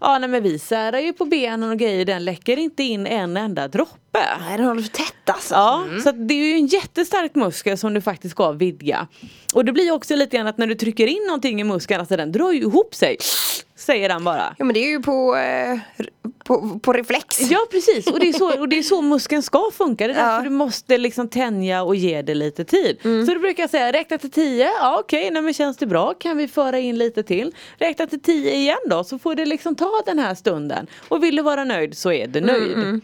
Ja 0.03 0.19
nej 0.19 0.29
men 0.29 0.43
vi 0.43 0.59
särar 0.59 0.99
ju 0.99 1.13
på 1.13 1.25
benen 1.25 1.71
och 1.71 1.77
grejer, 1.77 2.05
den 2.05 2.25
läcker 2.25 2.59
inte 2.59 2.83
in 2.83 3.07
en 3.07 3.37
enda 3.37 3.67
droppe. 3.67 4.00
Nej 4.13 4.57
den 4.57 4.65
håller 4.65 4.81
för 4.81 4.89
tätt 4.89 5.29
alltså. 5.29 5.53
Ja, 5.55 5.83
så 6.03 6.09
att 6.09 6.27
det 6.27 6.33
är 6.33 6.45
ju 6.47 6.53
en 6.53 6.65
jättestark 6.67 7.35
muskel 7.35 7.77
som 7.77 7.93
du 7.93 8.01
faktiskt 8.01 8.31
ska 8.31 8.51
vidga. 8.51 9.07
Och 9.53 9.65
det 9.65 9.71
blir 9.71 9.91
också 9.91 10.15
lite 10.15 10.37
grann 10.37 10.47
att 10.47 10.57
när 10.57 10.67
du 10.67 10.75
trycker 10.75 11.07
in 11.07 11.23
någonting 11.27 11.61
i 11.61 11.63
muskeln, 11.63 11.99
alltså 11.99 12.17
den 12.17 12.31
drar 12.31 12.51
ju 12.51 12.59
ihop 12.61 12.95
sig. 12.95 13.17
Säger 13.75 14.09
den 14.09 14.23
bara. 14.23 14.55
Ja 14.59 14.65
men 14.65 14.73
det 14.73 14.79
är 14.79 14.89
ju 14.89 14.99
på, 15.01 15.35
eh, 15.35 15.79
på, 16.43 16.79
på 16.79 16.93
reflex. 16.93 17.41
Ja 17.51 17.59
precis 17.71 18.07
och 18.07 18.19
det, 18.19 18.29
är 18.29 18.33
så, 18.33 18.59
och 18.59 18.69
det 18.69 18.77
är 18.77 18.83
så 18.83 19.01
muskeln 19.01 19.43
ska 19.43 19.71
funka. 19.73 20.07
Det 20.07 20.13
är 20.13 20.15
därför 20.15 20.31
Ja. 20.35 20.41
du 20.41 20.49
måste 20.49 20.97
liksom 20.97 21.27
tänja 21.29 21.83
och 21.83 21.95
ge 21.95 22.21
det 22.21 22.35
lite 22.35 22.63
tid. 22.65 22.97
Så 23.01 23.33
då 23.33 23.39
brukar 23.39 23.67
säga 23.67 23.91
räkna 23.91 24.17
till 24.17 24.31
10, 24.31 24.65
ja 24.81 24.97
okej, 24.99 25.31
nej 25.31 25.41
men 25.41 25.53
känns 25.53 25.77
det 25.77 25.85
bra 25.85 26.13
kan 26.13 26.37
vi 26.37 26.47
föra 26.47 26.79
in 26.79 26.97
lite 26.97 27.23
till. 27.23 27.51
Räkna 27.77 28.07
till 28.07 28.21
10 28.21 28.53
igen 28.53 28.77
då 28.89 29.03
så 29.03 29.19
får 29.19 29.35
det 29.35 29.45
liksom 29.45 29.75
ta 29.75 29.91
den 30.05 30.19
här 30.19 30.35
stunden. 30.35 30.87
Och 31.07 31.23
vill 31.23 31.35
du 31.35 31.41
vara 31.41 31.63
nöjd 31.63 31.97
så 31.97 32.11
är 32.11 32.27
du 32.27 32.41
nöjd. 32.41 33.01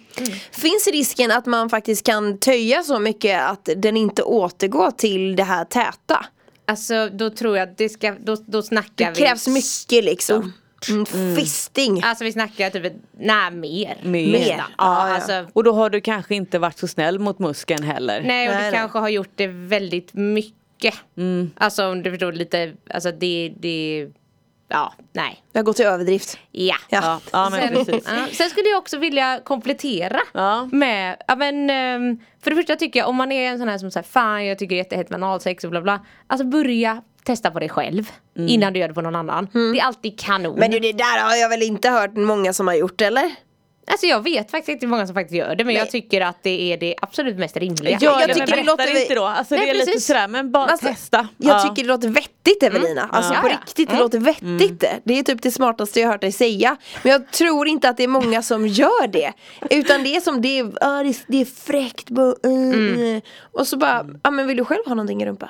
Finns 0.51 0.87
risken 0.97 1.31
att 1.31 1.45
man 1.45 1.69
faktiskt 1.69 2.05
kan 2.05 2.37
töja 2.37 2.83
så 2.83 2.99
mycket 2.99 3.41
att 3.41 3.69
den 3.75 3.97
inte 3.97 4.23
återgår 4.23 4.91
till 4.91 5.35
det 5.35 5.43
här 5.43 5.65
täta? 5.65 6.25
Alltså 6.65 7.09
då 7.09 7.29
tror 7.29 7.57
jag 7.57 7.69
att 7.69 7.77
det 7.77 7.89
ska, 7.89 8.15
då, 8.19 8.37
då 8.45 8.61
snackar 8.61 9.05
Det 9.05 9.11
vi 9.11 9.25
krävs 9.25 9.47
mycket 9.47 10.03
liksom. 10.05 10.53
Mm, 10.89 11.35
Fisting. 11.35 12.01
Alltså 12.03 12.23
vi 12.23 12.31
snackar 12.31 12.69
typ, 12.69 12.93
nej 13.19 13.51
mer. 13.51 13.97
Mer. 14.03 14.31
Nästan. 14.31 14.57
Ja, 14.57 14.65
Ja, 14.77 15.09
ja. 15.09 15.15
alltså, 15.15 15.47
Och 15.53 15.63
då 15.63 15.71
har 15.73 15.89
du 15.89 16.01
kanske 16.01 16.35
inte 16.35 16.59
varit 16.59 16.77
så 16.79 16.87
snäll 16.87 17.19
mot 17.19 17.39
muskeln 17.39 17.83
heller. 17.83 18.21
nej 18.21 18.47
och 18.47 18.53
Nej, 18.55 18.63
du 18.63 18.71
nej. 18.71 18.71
kanske 18.73 18.99
har 18.99 19.09
gjort 19.09 19.31
det 19.35 19.47
väldigt 19.47 20.13
mycket. 20.13 20.93
Alltså 21.55 21.85
om 21.87 22.03
du 22.03 22.11
förstår 22.11 22.31
lite, 22.31 22.73
alltså 22.93 23.11
det, 23.11 23.53
det, 23.59 24.07
ja, 24.67 24.93
nej. 25.13 25.43
Jag 25.51 25.65
går 25.65 25.73
till 25.73 25.85
överdrift. 25.85 26.37
Ja. 26.51 26.75
Ja, 26.89 27.19
ja 27.31 27.49
men 27.49 27.85
Sen, 27.85 28.01
sen 28.31 28.49
skulle 28.49 28.69
jag 28.69 28.77
också 28.77 28.97
vilja 28.97 29.39
komplettera 29.43 30.19
Ja. 30.33 30.69
med, 30.71 31.17
ja 31.27 31.35
men 31.35 31.69
ehm, 31.69 32.19
för 32.43 32.49
det 32.49 32.55
första 32.55 32.75
tycker 32.75 32.99
jag 32.99 33.09
om 33.09 33.15
man 33.15 33.31
är 33.31 33.49
en 33.51 33.57
sån 33.59 33.67
här 33.67 33.77
som 33.77 33.91
säger 33.91 34.07
fan 34.07 34.45
jag 34.45 34.59
tycker 34.59 34.75
det 34.75 34.79
är 34.79 34.83
jättehett 34.83 35.09
med 35.09 35.23
analsex 35.23 35.63
och 35.63 35.69
bla 35.71 35.81
bla. 35.81 36.05
Alltså 36.27 36.47
börja 36.47 37.01
testa 37.23 37.51
på 37.51 37.59
dig 37.59 37.69
själv 37.69 38.11
innan 38.35 38.73
du 38.73 38.79
gör 38.79 38.87
det 38.87 38.93
på 38.93 39.01
någon 39.01 39.15
annan. 39.15 39.47
Det 39.53 39.79
är 39.79 39.83
alltid 39.83 40.19
kanon. 40.19 40.59
Men 40.59 40.71
du 40.71 40.79
det 40.79 40.93
där 40.93 41.23
har 41.23 41.35
jag 41.35 41.49
väl 41.49 41.61
inte 41.63 41.89
hört 41.89 42.15
många 42.15 42.53
som 42.53 42.67
har 42.67 42.75
gjort 42.75 43.01
eller? 43.01 43.31
Alltså 43.91 44.05
jag 44.05 44.23
vet 44.23 44.51
faktiskt 44.51 44.69
inte 44.69 44.85
hur 44.85 44.91
många 44.91 45.05
som 45.07 45.13
faktiskt 45.15 45.35
gör 45.35 45.55
det 45.55 45.63
men 45.63 45.75
jag 45.75 45.91
tycker 45.91 46.21
att 46.21 46.43
det 46.43 46.73
är 46.73 46.77
det 46.77 46.95
absolut 47.01 47.37
mest 47.37 47.57
rimliga. 47.57 47.97
Ja, 48.01 48.11
jag 48.21 48.29
jag 48.29 48.35
tycker 48.37 48.47
det 48.47 48.55
det 48.61 48.63
låter- 48.63 49.01
inte 49.01 49.15
då. 49.15 49.25
Alltså 49.25 49.55
Nej, 49.55 49.65
det 49.65 49.69
är 49.71 49.73
lite 49.73 49.85
precis. 49.85 50.05
sådär 50.05 50.27
men 50.27 50.51
bara 50.51 50.65
Alltså, 50.65 50.87
testa. 50.87 51.27
Jag 51.37 51.55
Ja. 51.55 51.61
tycker 51.63 51.83
det 51.83 51.87
låter 51.89 52.09
vettigt 52.09 52.63
Evelina. 52.63 53.09
Alltså 53.11 53.33
Ja, 53.33 53.41
på 53.41 53.47
ja. 53.49 53.53
riktigt, 53.65 53.89
det 53.89 53.99
låter 53.99 54.19
vettigt 54.19 54.79
det. 54.79 54.99
Det 55.03 55.19
är 55.19 55.23
typ 55.23 55.41
det 55.41 55.51
smartaste 55.51 55.99
jag 55.99 56.07
har 56.07 56.11
hört 56.13 56.21
dig 56.21 56.31
säga. 56.31 56.77
Men 57.03 57.11
jag 57.11 57.31
tror 57.31 57.67
inte 57.67 57.89
att 57.89 57.97
det 57.97 58.03
är 58.03 58.07
många 58.07 58.41
som 58.41 58.67
gör 58.67 59.07
det. 59.07 59.33
Utan 59.69 60.03
det 60.03 60.15
är 60.15 60.21
som, 60.21 60.41
det 60.41 60.59
är, 60.59 60.65
ah, 60.81 61.03
det 61.03 61.09
är, 61.09 61.15
det 61.27 61.41
är 61.41 61.45
fräckt. 61.45 62.11
uh, 62.11 62.51
uh. 62.51 63.19
Och 63.53 63.67
så 63.67 63.77
bara, 63.77 64.05
ja 64.23 64.31
men 64.31 64.47
vill 64.47 64.57
du 64.57 64.65
själv 64.65 64.81
ha 64.85 64.95
någonting 64.95 65.21
i 65.23 65.25
rumpan? 65.25 65.49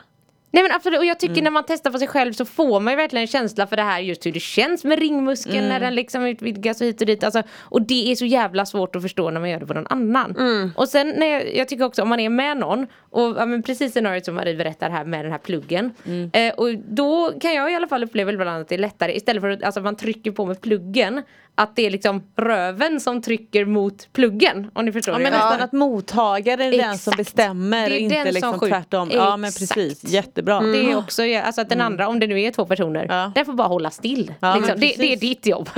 Nej 0.51 0.63
men 0.63 0.71
absolut 0.71 0.99
och 0.99 1.05
jag 1.05 1.23
Mm. 1.23 1.35
tycker 1.35 1.41
när 1.43 1.51
man 1.51 1.63
testar 1.67 1.91
på 1.91 1.99
sig 1.99 2.07
själv 2.07 2.33
så 2.33 2.45
får 2.45 2.79
man 2.79 2.93
ju 2.93 2.97
verkligen 2.97 3.21
en 3.21 3.27
känsla 3.27 3.67
för 3.67 3.75
det 3.75 3.81
här 3.81 3.99
just 3.99 4.25
hur 4.25 4.31
det 4.31 4.39
känns 4.39 4.83
med 4.83 4.99
ringmuskeln 4.99 5.57
Mm. 5.57 5.69
när 5.69 5.79
den 5.79 5.95
liksom 5.95 6.25
utvidgas 6.25 6.81
och 6.81 6.87
hit 6.87 7.01
och 7.01 7.07
dit. 7.07 7.23
Alltså, 7.23 7.43
och 7.59 7.81
det 7.81 8.11
är 8.11 8.15
så 8.15 8.25
jävla 8.25 8.65
svårt 8.65 8.95
att 8.95 9.01
förstå 9.01 9.29
när 9.29 9.39
man 9.39 9.49
gör 9.49 9.59
det 9.59 9.65
på 9.65 9.73
någon 9.73 9.87
annan. 9.89 10.35
Mm. 10.39 10.71
Och 10.75 10.87
sen 10.89 11.13
när 11.17 11.27
jag, 11.27 11.55
jag 11.55 11.67
tycker 11.67 11.85
också 11.85 12.01
om 12.01 12.09
man 12.09 12.19
är 12.19 12.29
med 12.29 12.57
någon 12.57 12.87
och 13.09 13.21
ja, 13.37 13.45
men 13.45 13.63
precis 13.63 13.91
scenariot 13.91 14.25
som 14.25 14.35
Marie 14.35 14.55
berättar 14.55 14.89
här 14.89 15.05
med 15.05 15.25
den 15.25 15.31
här 15.31 15.39
pluggen. 15.39 15.91
Mm. 16.05 16.29
Eh, 16.33 16.53
och 16.53 16.75
då 16.77 17.31
kan 17.41 17.53
jag 17.53 17.71
i 17.71 17.75
alla 17.75 17.87
fall 17.87 18.03
uppleva 18.03 18.31
ibland 18.31 18.61
att 18.61 18.67
det 18.67 18.75
är 18.75 18.79
lättare 18.79 19.13
istället 19.15 19.41
för 19.41 19.49
att 19.49 19.63
alltså, 19.63 19.81
man 19.81 19.95
trycker 19.95 20.31
på 20.31 20.45
med 20.45 20.61
pluggen. 20.61 21.21
Att 21.59 21.75
det 21.75 21.85
är 21.85 21.89
liksom 21.91 22.23
röven 22.35 22.99
som 22.99 23.21
trycker 23.21 23.65
mot 23.65 24.13
pluggen. 24.13 24.71
Om 24.73 24.85
ni 24.85 24.91
förstår 24.91 25.13
Ja 25.13 25.19
men 25.19 25.33
jag 25.33 25.39
nästan 25.39 25.61
att 25.61 25.71
mottagaren 25.71 26.73
är 26.73 26.77
den 26.77 26.97
som 26.97 27.11
Exakt. 27.13 27.17
bestämmer 27.17 27.89
Det 27.89 27.95
är 27.95 27.99
inte 27.99 28.15
den 28.15 28.25
som 28.25 28.33
liksom 28.33 28.53
skjuter. 28.59 28.67
tvärtom. 28.75 29.09
Ja 29.13 29.37
men 29.37 29.47
Exakt. 29.47 29.73
precis, 29.75 30.03
jättebra. 30.03 30.59
Det 30.59 30.91
är 30.91 30.97
också, 30.97 31.23
alltså 31.43 31.61
att 31.61 31.69
den 31.69 31.81
andra, 31.81 32.07
om 32.07 32.19
det 32.19 32.27
nu 32.27 32.41
är 32.41 32.51
två 32.51 32.65
personer, 32.65 33.05
Ja. 33.09 33.31
den 33.35 33.45
får 33.45 33.53
bara 33.53 33.67
hålla 33.67 33.89
still. 33.89 34.33
Ja, 34.39 34.55
liksom. 34.55 34.79
det, 34.79 34.95
det 34.97 35.13
är 35.13 35.17
ditt 35.17 35.45
jobb. 35.45 35.69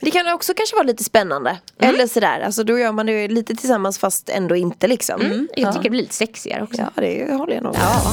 Det 0.00 0.10
kan 0.10 0.32
också 0.32 0.54
kanske 0.54 0.76
vara 0.76 0.86
lite 0.86 1.04
spännande. 1.04 1.58
Eller 1.78 2.06
sådär, 2.06 2.40
alltså 2.40 2.64
då 2.64 2.78
gör 2.78 2.92
man 2.92 3.06
det 3.06 3.28
lite 3.28 3.54
tillsammans 3.54 3.98
fast 3.98 4.28
ändå 4.28 4.56
inte 4.56 4.88
liksom. 4.88 5.48
Jag 5.56 5.72
tycker 5.72 5.82
det 5.82 5.90
blir 5.90 6.00
lite 6.00 6.14
sexigare 6.14 6.62
också. 6.62 6.80
Ja 6.80 6.90
det 6.94 7.32
håller 7.32 7.54
jag 7.54 7.62
nog 7.62 7.72
med 7.72 7.82
om. 7.82 8.12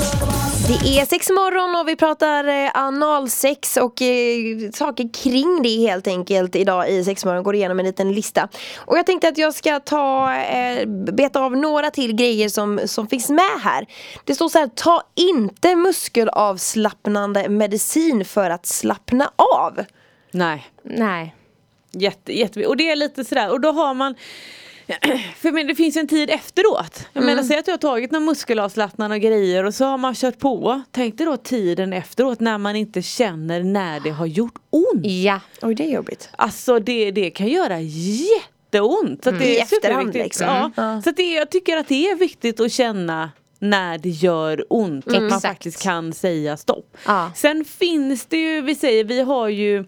Det 0.68 1.00
är 1.00 1.06
sex 1.06 1.30
morgon 1.30 1.82
och 1.82 1.88
vi 1.88 1.96
pratar 1.96 2.48
eh, 2.48 2.70
analsex 2.74 3.78
och 3.78 4.02
eh, 4.02 4.72
saker 4.74 5.10
kring 5.14 5.62
det 5.64 5.78
helt 5.78 6.08
enkelt 6.08 6.56
idag 6.56 6.90
i 6.90 7.04
sexmorgon. 7.04 7.44
Går 7.44 7.56
igenom 7.56 7.80
en 7.80 7.86
liten 7.86 8.14
lista. 8.14 8.48
Och 8.78 8.98
jag 8.98 9.06
tänkte 9.06 9.28
att 9.28 9.38
jag 9.38 9.54
ska 9.54 9.80
ta, 9.80 10.34
eh, 10.34 10.88
beta 10.88 11.40
av 11.40 11.58
några 11.58 11.92
till 11.92 12.16
grejer 12.16 12.50
som, 12.50 12.80
som 12.86 13.08
finns 13.08 13.30
med 13.30 13.60
här. 13.62 13.86
Det 14.24 14.36
står 14.36 14.50
så 14.50 14.60
här, 14.60 14.68
ta 14.68 15.04
inte 15.16 15.76
muskelavslappnande 15.76 17.50
medicin 17.50 18.26
för 18.26 18.50
att 18.50 18.66
slappna 18.66 19.32
av. 19.36 19.86
Nej. 20.32 20.68
Nej. 20.84 21.36
Jätte, 22.00 22.38
jätte, 22.40 22.66
och 22.66 22.78
det 22.78 22.92
är 22.92 22.96
lite 22.96 23.26
sådär, 23.26 23.52
och 23.52 23.62
då 23.62 23.72
har 23.72 23.94
man 23.94 24.16
för 25.38 25.52
men 25.52 25.68
det 25.68 25.76
finns 25.76 25.98
en 25.98 26.08
tid 26.08 26.30
efteråt. 26.30 27.08
Jag 27.14 27.24
menar 27.26 27.44
säg 27.44 27.58
att 27.58 27.66
du 27.66 27.72
har 27.72 27.78
tagit 27.78 28.12
någon 28.12 28.26
muskelavslappnande 28.26 29.16
och 29.16 29.22
grejer 29.22 29.64
och 29.64 29.74
så 29.74 29.86
har 29.86 29.98
man 29.98 30.16
kört 30.16 30.40
på. 30.40 30.82
Tänk 30.92 31.18
dig 31.18 31.26
då 31.26 31.38
tiden 31.38 31.94
efteråt 31.94 32.40
när 32.40 32.58
man 32.58 32.76
inte 32.76 33.02
känner 33.02 33.64
när 33.64 34.00
det 34.00 34.10
har 34.10 34.26
gjort 34.26 34.56
ont. 34.70 35.06
Ja. 35.06 35.40
Oj 35.62 35.76
det 35.76 35.84
är 35.84 35.94
jobbigt. 35.94 36.30
Alltså 36.36 36.80
det, 36.80 37.12
det 37.12 37.30
kan 37.30 37.48
göra 37.48 37.80
jätteont. 37.82 39.24
Så 39.24 39.30
att 39.30 39.40
det 39.40 39.46
I 39.46 39.58
är 39.58 39.62
efterhand, 39.64 40.08
superviktigt. 40.08 40.24
liksom. 40.24 40.72
Ja. 40.76 41.02
Så 41.02 41.10
att 41.10 41.18
det, 41.18 41.34
jag 41.34 41.50
tycker 41.52 41.78
att 41.78 41.88
det 41.88 42.10
är 42.10 42.16
viktigt 42.16 42.60
att 42.60 42.72
känna 42.72 43.32
när 43.60 43.98
det 43.98 44.10
gör 44.10 44.66
ont. 44.70 45.04
Så 45.04 45.10
att 45.10 45.16
man 45.16 45.26
Exakt. 45.28 45.46
faktiskt 45.46 45.84
kan 45.84 46.14
säga 46.14 46.58
stopp. 46.58 46.98
Ja. 47.06 47.32
Sen 47.36 47.66
finns 47.66 48.26
det 48.26 48.38
ju, 48.38 48.62
vi 48.62 48.76
säger 48.76 49.04
vi 49.04 49.22
har 49.22 49.48
ju 49.48 49.86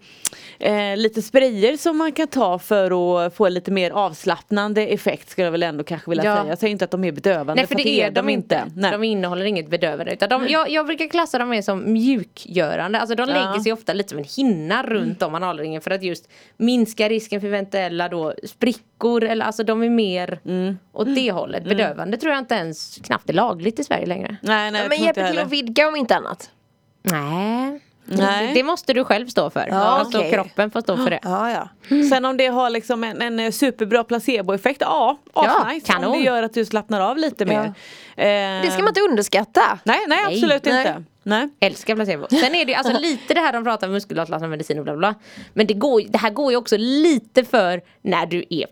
eh, 0.60 0.96
lite 0.96 1.22
sprayer 1.22 1.76
som 1.76 1.98
man 1.98 2.12
kan 2.12 2.26
ta 2.28 2.58
för 2.58 2.90
att 3.26 3.34
få 3.34 3.48
lite 3.48 3.70
mer 3.70 3.90
avslappnande 3.90 4.86
effekt 4.86 5.30
skulle 5.30 5.44
jag 5.46 5.52
väl 5.52 5.62
ändå 5.62 5.84
kanske 5.84 6.10
vilja 6.10 6.24
Ja. 6.24 6.36
säga. 6.36 6.48
Jag 6.48 6.58
säger 6.58 6.70
inte 6.72 6.84
att 6.84 6.90
de 6.90 7.04
är 7.04 7.12
bedövande 7.12 7.54
Nej 7.54 7.66
för 7.66 7.74
det 7.74 7.88
är 8.02 8.10
de 8.10 8.28
inte. 8.28 8.64
Nej. 8.74 8.90
De 8.92 9.04
innehåller 9.04 9.44
inget 9.44 9.68
bedövande. 9.70 10.12
Utan 10.12 10.28
de, 10.28 10.48
jag, 10.48 10.70
jag 10.70 10.86
brukar 10.86 11.06
klassa 11.08 11.38
dem 11.38 11.48
mer 11.48 11.62
som 11.62 11.92
mjukgörande. 11.92 13.00
Alltså 13.00 13.14
de 13.14 13.28
Ja. 13.28 13.34
lägger 13.34 13.60
sig 13.62 13.72
ofta 13.72 13.92
lite 13.92 14.08
som 14.08 14.18
en 14.18 14.24
hinna 14.36 14.82
runt 14.82 15.22
om 15.22 15.34
analringen 15.34 15.80
för 15.82 15.90
att 15.90 16.02
just 16.02 16.28
minska 16.56 17.08
risken 17.08 17.40
för 17.40 17.48
eventuella 17.48 18.08
då 18.08 18.34
sprickor. 18.44 19.24
Eller 19.24 19.44
alltså 19.44 19.64
de 19.64 19.82
är 19.82 19.90
mer 19.90 20.40
åt 20.92 21.14
det 21.14 21.32
hållet. 21.32 21.64
Bedövande 21.64 22.16
tror 22.16 22.32
jag 22.32 22.38
inte 22.42 22.54
ens 22.54 22.98
knappt 23.04 23.28
är 23.30 23.34
lagligt 23.34 23.78
i 23.78 23.84
Sverige 23.84 24.06
längre. 24.06 24.36
Nej, 24.42 24.70
nej, 24.70 24.82
Ja, 24.82 24.88
men 24.88 24.92
inte 24.98 25.04
hjälper 25.04 25.30
till 25.30 25.38
att 25.38 25.50
vidga 25.50 25.88
om 25.88 25.96
inte 25.96 26.16
annat. 26.16 26.50
Nej. 27.02 27.80
Nej. 28.18 28.54
Det 28.54 28.62
måste 28.62 28.92
du 28.92 29.04
själv 29.04 29.26
stå 29.26 29.50
för. 29.50 29.60
alltså 29.60 30.18
okej. 30.18 30.30
kroppen 30.32 30.70
får 30.70 30.80
stå 30.80 30.96
för 30.96 31.10
det. 31.10 31.20
Ja 31.22 31.50
ja. 31.50 31.68
Sen 32.08 32.24
om 32.24 32.36
det 32.36 32.46
har 32.46 32.70
liksom 32.70 33.04
en, 33.04 33.22
en 33.22 33.40
eh, 33.40 33.50
superbra 33.50 34.04
placeboeffekt, 34.04 34.80
ja, 34.80 35.18
Ja, 35.34 35.70
kanon. 35.84 36.04
Om 36.12 36.18
det 36.18 36.24
gör 36.24 36.42
att 36.42 36.54
du 36.54 36.64
slappnar 36.64 37.00
av 37.00 37.16
lite 37.16 37.44
mer. 37.44 37.64
Eh, 37.64 37.72
Det 38.62 38.70
ska 38.72 38.78
man 38.78 38.88
inte 38.88 39.00
underskatta. 39.00 39.78
Nej, 39.84 39.98
nej 40.08 40.24
absolut 40.26 40.64
Nej. 40.64 40.78
inte. 40.80 41.04
Nej. 41.22 41.48
Älskar 41.60 41.94
placebo. 41.94 42.26
Sen 42.30 42.54
är 42.54 42.64
det 42.64 42.72
ju 42.72 42.74
alltså 42.78 42.98
lite 43.00 43.34
det 43.34 43.40
här 43.40 43.52
de 43.52 43.64
pratar 43.64 43.86
om 43.86 43.92
muskelavslappnande 43.92 44.48
medicin 44.50 44.78
och 44.78 44.84
bla 44.84 44.96
bla. 44.96 45.14
Men 45.54 45.66
det, 45.66 45.74
går, 45.74 46.02
det 46.08 46.18
här 46.18 46.30
går 46.30 46.50
ju 46.52 46.56
också 46.56 46.76
lite 46.78 47.44
för 47.44 47.80
när 48.02 48.26
du 48.26 48.44
är 48.50 48.66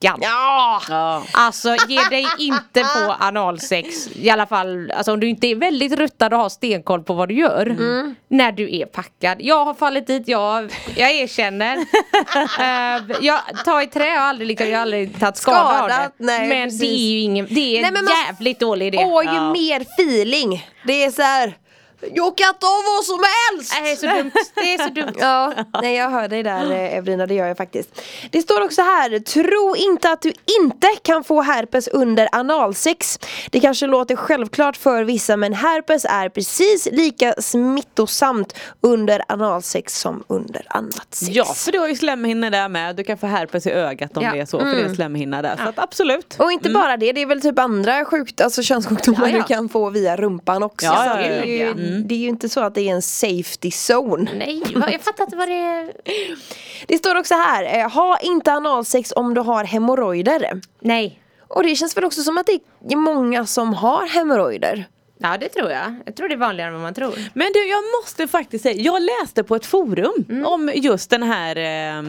packad 0.00 0.18
Ja! 0.22 0.82
Ja. 0.88 1.22
Alltså 1.32 1.76
ge 1.88 2.00
dig 2.10 2.26
inte 2.38 2.80
på 2.80 3.16
analsex 3.20 4.08
I 4.16 4.30
alla 4.30 4.46
fall 4.46 4.90
alltså, 4.90 5.12
om 5.12 5.20
du 5.20 5.28
inte 5.28 5.46
är 5.46 5.54
väldigt 5.54 5.92
ruttad 5.92 6.34
och 6.34 6.40
har 6.40 6.48
stenkoll 6.48 7.02
på 7.02 7.14
vad 7.14 7.28
du 7.28 7.34
gör 7.34 7.66
Mm. 7.80 8.14
När 8.28 8.52
du 8.52 8.76
är 8.76 8.86
packad 8.86 9.36
Jag 9.40 9.64
har 9.64 9.74
fallit 9.74 10.06
dit, 10.06 10.28
jag, 10.28 10.72
jag 10.96 11.10
erkänner 11.12 11.76
uh, 11.76 13.16
Jag 13.20 13.40
tar 13.64 13.80
i 13.80 13.86
trä, 13.86 14.06
jag 14.06 14.20
har 14.20 14.28
aldrig, 14.28 14.48
liksom, 14.48 14.68
jag 14.68 14.76
har 14.76 14.82
aldrig 14.82 15.20
tagit 15.20 15.36
skada 15.36 15.82
av 15.82 15.88
det 15.88 16.10
nej, 16.18 16.48
Men 16.48 16.66
precis. 16.66 16.80
det 16.80 16.86
är 16.86 17.12
ju 17.12 17.18
ingen, 17.18 17.46
det 17.50 17.78
är 17.78 17.84
en 17.84 18.08
jävligt 18.26 18.60
dålig 18.60 18.86
idé 18.86 18.98
Åh, 19.00 19.24
ju 19.24 19.30
Ja. 19.30 19.52
mer 19.52 19.80
feeling. 19.80 20.66
Det 20.86 21.04
är 21.04 21.10
så 21.10 21.22
här. 21.22 21.54
Jag 22.00 22.36
kan 22.36 22.54
ta 22.54 22.66
vad 22.96 23.04
som 23.04 23.18
helst! 23.50 23.74
Det 23.82 23.90
är 23.90 23.96
så 23.96 24.06
dumt, 24.06 24.30
det 24.54 24.74
är 24.74 24.78
så 24.78 24.88
dumt 24.94 25.14
Ja, 25.18 25.52
nej 25.82 25.96
jag 25.96 26.10
hör 26.10 26.28
dig 26.28 26.42
där 26.42 26.70
eh, 26.70 26.96
Evelina, 26.96 27.26
det 27.26 27.34
gör 27.34 27.46
jag 27.46 27.56
faktiskt. 27.56 28.00
Det 28.30 28.42
står 28.42 28.60
också 28.64 28.82
här, 28.82 29.18
tro 29.18 29.76
inte 29.76 30.10
att 30.10 30.22
du 30.22 30.32
inte 30.62 30.86
kan 31.02 31.24
få 31.24 31.40
herpes 31.42 31.88
under 31.88 32.28
analsex. 32.32 33.18
Det 33.50 33.60
kanske 33.60 33.86
låter 33.86 34.16
självklart 34.16 34.76
för 34.76 35.04
vissa 35.04 35.36
men 35.36 35.52
herpes 35.52 36.04
är 36.04 36.28
precis 36.28 36.88
lika 36.92 37.34
smittosamt 37.38 38.54
under 38.80 39.22
analsex 39.28 40.00
som 40.00 40.24
under 40.28 40.62
annat 40.68 41.06
sex. 41.10 41.30
Ja, 41.36 41.44
för 41.44 41.72
du 41.72 41.78
har 41.78 41.88
ju 41.88 41.96
slemhinnor 41.96 42.50
där 42.50 42.68
med. 42.68 42.96
Du 42.96 43.04
kan 43.04 43.18
få 43.18 43.26
herpes 43.26 43.66
i 43.66 43.70
ögat 43.70 44.16
om 44.16 44.22
Ja. 44.24 44.32
det 44.32 44.40
är 44.40 44.46
så, 44.46 44.58
för 44.58 44.66
det 44.66 44.82
är 44.82 44.94
slemhinna 44.94 45.42
där. 45.42 45.56
Så 45.56 45.68
att 45.68 45.78
absolut. 45.78 46.36
Och 46.38 46.52
inte 46.52 46.70
bara 46.70 46.96
det, 46.96 47.12
det 47.12 47.22
är 47.22 47.26
väl 47.26 47.40
typ 47.42 47.58
andra 47.58 48.04
sjukt, 48.04 48.40
alltså 48.40 48.62
könssjukdomar 48.62 49.20
Ja, 49.28 49.28
ja. 49.28 49.36
du 49.38 49.42
kan 49.54 49.68
få 49.68 49.90
via 49.90 50.16
rumpan 50.16 50.62
också. 50.62 50.86
Ja, 50.86 51.06
ja, 51.06 51.16
det, 51.16 51.62
är 51.62 51.66
ja, 51.66 51.74
ja. 51.96 52.02
det 52.04 52.14
är 52.14 52.18
ju 52.18 52.28
inte 52.28 52.48
så 52.48 52.60
att 52.60 52.74
det 52.74 52.80
är 52.88 52.92
en 52.92 53.02
safety 53.02 53.68
zone. 53.70 54.30
Nej, 54.34 54.62
jag 54.74 55.00
fattar 55.00 55.24
inte 55.24 55.36
vad 55.36 55.48
det 55.48 55.54
är 55.54 55.92
Det 56.86 56.98
står 56.98 57.18
också 57.18 57.34
här, 57.34 57.78
eh, 57.80 57.90
ha 57.90 58.18
inte 58.22 58.52
analsex 58.52 59.12
om 59.16 59.34
du 59.34 59.40
har 59.40 59.64
hemorrojder. 59.64 60.60
Nej 60.80 61.20
Och 61.48 61.62
det 61.62 61.76
känns 61.76 61.96
väl 61.96 62.04
också 62.04 62.22
som 62.22 62.38
att 62.38 62.46
det 62.46 62.60
är 62.92 62.96
många 62.96 63.46
som 63.46 63.74
har 63.74 64.06
hemorrojder. 64.06 64.84
Ja 65.22 65.36
det 65.40 65.48
tror 65.48 65.70
jag, 65.70 65.94
jag 66.06 66.16
tror 66.16 66.28
det 66.28 66.34
är 66.34 66.38
vanligare 66.38 66.68
än 66.68 66.74
vad 66.74 66.82
man 66.82 66.94
tror 66.94 67.14
Men 67.34 67.52
du, 67.52 67.68
jag 67.68 67.82
måste 68.00 68.28
faktiskt 68.28 68.62
säga, 68.62 68.82
jag 68.82 69.02
läste 69.02 69.44
på 69.44 69.56
ett 69.56 69.66
forum 69.66 70.24
Mm. 70.28 70.46
om 70.46 70.70
just 70.74 71.10
den 71.10 71.22
här 71.22 71.56
eh, 71.56 72.04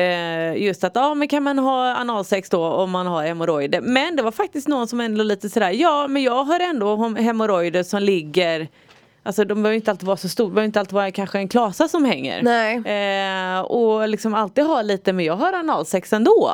eh, 0.00 0.56
Just 0.62 0.84
att, 0.84 0.92
ja 0.94 1.14
men 1.14 1.28
kan 1.28 1.42
man 1.42 1.58
ha 1.58 1.94
analsex 1.94 2.50
då 2.50 2.64
om 2.66 2.90
man 2.90 3.06
har 3.06 3.22
hemorrojder? 3.26 3.80
Men 3.80 4.16
det 4.16 4.22
var 4.22 4.32
faktiskt 4.32 4.68
någon 4.68 4.88
som 4.88 5.00
ändå 5.00 5.22
lite 5.24 5.48
sådär, 5.50 5.70
ja 5.70 6.08
men 6.08 6.22
jag 6.22 6.44
har 6.44 6.60
ändå 6.60 6.96
hem- 6.96 7.16
hemorrojder 7.16 7.82
som 7.82 8.02
ligger 8.02 8.68
Alltså 9.26 9.44
de 9.44 9.62
behöver 9.62 9.76
inte 9.76 9.90
alltid 9.90 10.06
vara 10.06 10.16
så 10.16 10.28
stora, 10.28 10.48
det 10.48 10.54
behöver 10.54 10.66
inte 10.66 10.80
alltid 10.80 10.92
vara 10.94 11.10
kanske 11.10 11.38
en 11.38 11.48
klasa 11.48 11.88
som 11.88 12.04
hänger. 12.04 12.42
Nej. 12.42 12.76
Eh, 13.56 13.60
och 13.60 14.08
liksom 14.08 14.34
alltid 14.34 14.64
ha 14.64 14.82
lite, 14.82 15.12
men 15.12 15.24
jag 15.24 15.36
har 15.36 15.52
analsex 15.52 16.12
ändå. 16.12 16.52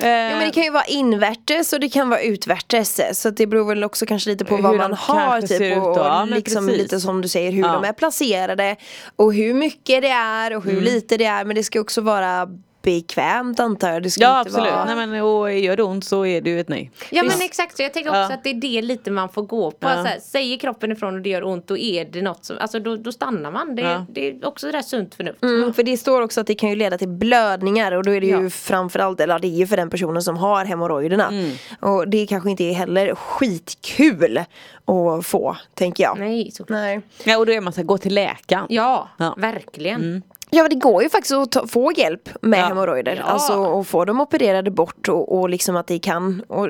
Eh, 0.00 0.08
Ja 0.08 0.30
men 0.36 0.40
det 0.46 0.50
kan 0.50 0.62
ju 0.64 0.70
vara 0.70 0.84
invärtes 0.84 1.72
och 1.72 1.80
det 1.80 1.88
kan 1.88 2.08
vara 2.08 2.20
utvärtes 2.20 3.20
Så 3.22 3.30
det 3.30 3.46
beror 3.46 3.64
väl 3.64 3.84
också 3.84 4.06
kanske 4.06 4.30
lite 4.30 4.44
på 4.44 4.56
vad 4.56 4.76
man 4.76 4.92
har 4.92 5.40
typ 5.40 5.78
och. 5.78 5.96
Ja, 5.98 6.22
och 6.22 6.28
men 6.28 6.36
liksom 6.38 6.68
lite 6.68 7.00
som 7.00 7.22
du 7.22 7.28
säger 7.28 7.52
hur 7.52 7.62
Ja. 7.62 7.72
de 7.72 7.84
är 7.84 7.92
placerade 7.92 8.76
Och 9.16 9.34
hur 9.34 9.54
mycket 9.54 10.02
det 10.02 10.08
är 10.08 10.56
och 10.56 10.64
hur 10.64 10.80
lite 10.80 11.16
det 11.16 11.24
är 11.24 11.44
men 11.44 11.56
det 11.56 11.62
ska 11.64 11.80
också 11.80 12.00
vara 12.00 12.48
bekvämt 12.86 13.60
antar 13.60 13.92
jag 13.92 14.02
det 14.02 14.10
ska 14.10 14.22
Ja 14.22 14.38
inte 14.38 14.48
absolut, 14.50 14.72
vara... 14.72 14.84
Nej, 14.94 15.06
men, 15.06 15.22
och 15.22 15.52
gör 15.52 15.76
det 15.76 15.82
ont 15.82 16.04
så 16.04 16.26
är 16.26 16.40
det 16.40 16.50
ju 16.50 16.60
ett 16.60 16.68
nej. 16.68 16.90
Ja 17.10 17.22
Visst. 17.22 17.38
men 17.38 17.46
exakt, 17.46 17.76
så 17.76 17.82
jag 17.82 17.92
tänkte 17.92 18.10
också 18.10 18.20
Ja. 18.20 18.34
att 18.34 18.44
det 18.44 18.50
är 18.50 18.54
det 18.54 18.82
lite 18.82 19.10
man 19.10 19.28
får 19.28 19.42
gå 19.42 19.70
på. 19.70 19.76
Ja. 19.88 19.94
Så 19.94 20.02
här, 20.02 20.18
säger 20.20 20.58
kroppen 20.58 20.92
ifrån 20.92 21.14
och 21.14 21.20
det 21.20 21.30
gör 21.30 21.44
ont 21.44 21.66
då 21.68 21.76
är 21.78 22.04
det 22.04 22.22
något 22.22 22.44
som, 22.44 22.56
alltså 22.58 22.78
då, 22.80 22.96
då 22.96 23.12
stannar 23.12 23.50
man. 23.50 23.74
Det, 23.76 23.82
Ja. 23.82 24.06
det 24.08 24.28
är 24.30 24.46
också 24.46 24.66
det 24.66 24.72
där 24.72 24.82
sunt 24.82 25.14
förnuft. 25.14 25.42
Mm, 25.42 25.74
för 25.74 25.82
det 25.82 25.96
står 25.96 26.22
också 26.22 26.40
att 26.40 26.46
det 26.46 26.54
kan 26.54 26.70
ju 26.70 26.76
leda 26.76 26.98
till 26.98 27.08
blödningar 27.08 27.92
och 27.92 28.04
då 28.04 28.10
är 28.14 28.20
det 28.20 28.26
ju 28.26 28.50
framförallt, 28.50 29.20
eller 29.20 29.38
det 29.38 29.48
är 29.48 29.58
ju 29.58 29.66
för 29.66 29.76
den 29.76 29.90
personen 29.90 30.22
som 30.22 30.36
har 30.36 30.64
hemorrojderna. 30.64 31.28
Mm. 31.28 31.50
Och 31.80 32.08
det 32.08 32.26
kanske 32.26 32.50
inte 32.50 32.64
är 32.64 32.72
heller 32.72 33.14
skitkul 33.14 34.38
att 34.84 35.26
få, 35.26 35.56
tänker 35.74 36.04
jag. 36.04 36.18
Nej, 36.18 36.50
såklart. 36.50 36.76
Nej. 36.78 37.00
Ja, 37.24 37.38
och 37.38 37.46
då 37.46 37.52
är 37.52 37.60
man 37.60 37.72
så 37.72 37.80
här, 37.80 37.86
gå 37.86 37.98
till 37.98 38.14
läkaren. 38.14 38.66
Ja, 38.68 39.08
Ja. 39.18 39.34
verkligen. 39.38 40.22
Ja 40.50 40.68
det 40.68 40.76
går 40.76 41.02
ju 41.02 41.08
faktiskt 41.08 41.32
att 41.34 41.52
ta, 41.52 41.66
få 41.66 41.92
hjälp 41.92 42.28
med 42.42 42.58
Ja. 42.60 42.64
hemorrojder. 42.66 43.16
Ja. 43.16 43.22
Alltså 43.22 43.52
och 43.54 43.86
få 43.86 44.04
dem 44.04 44.20
opererade 44.20 44.70
bort 44.70 45.08
och, 45.08 45.38
och 45.38 45.48
liksom 45.50 45.76
att 45.76 45.86
det 45.86 45.98
kan 45.98 46.42
och, 46.48 46.68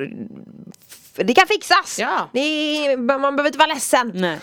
det 1.15 1.33
kan 1.33 1.47
fixas! 1.47 1.97
Ja. 1.99 2.29
Det 2.33 2.97
man 2.97 3.21
behöver 3.21 3.45
inte 3.45 3.57
vara 3.59 3.73
ledsen. 3.73 4.11
Nej. 4.15 4.39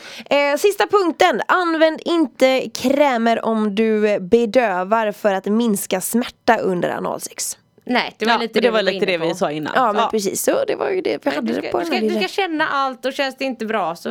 Eh, 0.53 0.57
sista 0.59 0.87
punkten, 0.87 1.41
använd 1.49 2.01
inte 2.05 2.71
krämer 2.75 3.45
om 3.45 3.75
du 3.75 4.19
bedövar 4.21 5.13
för 5.13 5.35
att 5.35 5.47
minska 5.47 6.01
smärta 6.01 6.57
under 6.59 6.91
analsex. 6.91 7.59
Nej, 7.87 8.15
det 8.19 8.27
var 8.27 8.33
Ja, 8.33 8.39
lite 8.39 8.55
det, 8.55 8.61
det, 8.61 8.71
var 8.71 8.83
vi 8.83 8.93
lite 8.93 9.07
det 9.07 9.19
vi 9.19 9.35
sa 9.35 9.51
innan. 9.51 9.73
Ja 9.77 9.93
men 9.93 10.11
precis, 10.11 10.43
så 10.43 10.65
det 10.67 10.77
var 10.77 10.91
ju 10.91 11.01
det 11.01 11.19
vi 11.27 11.31
hade 11.31 11.53
Du 11.53 11.61
det 11.61 11.69
på 11.73 11.81
ska, 11.81 11.91
den 11.91 12.01
du, 12.03 12.11
ska, 12.11 12.19
du 12.21 12.29
ska 12.29 12.43
känna 12.43 12.69
allt 12.69 13.05
och 13.05 13.13
känns 13.13 13.37
det 13.37 13.45
inte 13.45 13.67
bra 13.67 13.97
så 13.97 14.09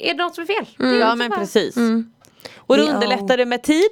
är 0.00 0.14
det 0.14 0.22
något 0.22 0.34
som 0.34 0.42
är 0.42 0.46
fel. 0.46 0.66
Det 0.78 0.84
är 0.84 0.94
Ja 1.00 1.14
men 1.14 1.30
bara 1.30 1.40
precis. 1.40 1.76
Och 2.56 2.76
då 2.76 2.84
Ja. 2.84 2.92
underlättar 2.94 3.36
det 3.36 3.44
med 3.46 3.62
tid, 3.62 3.90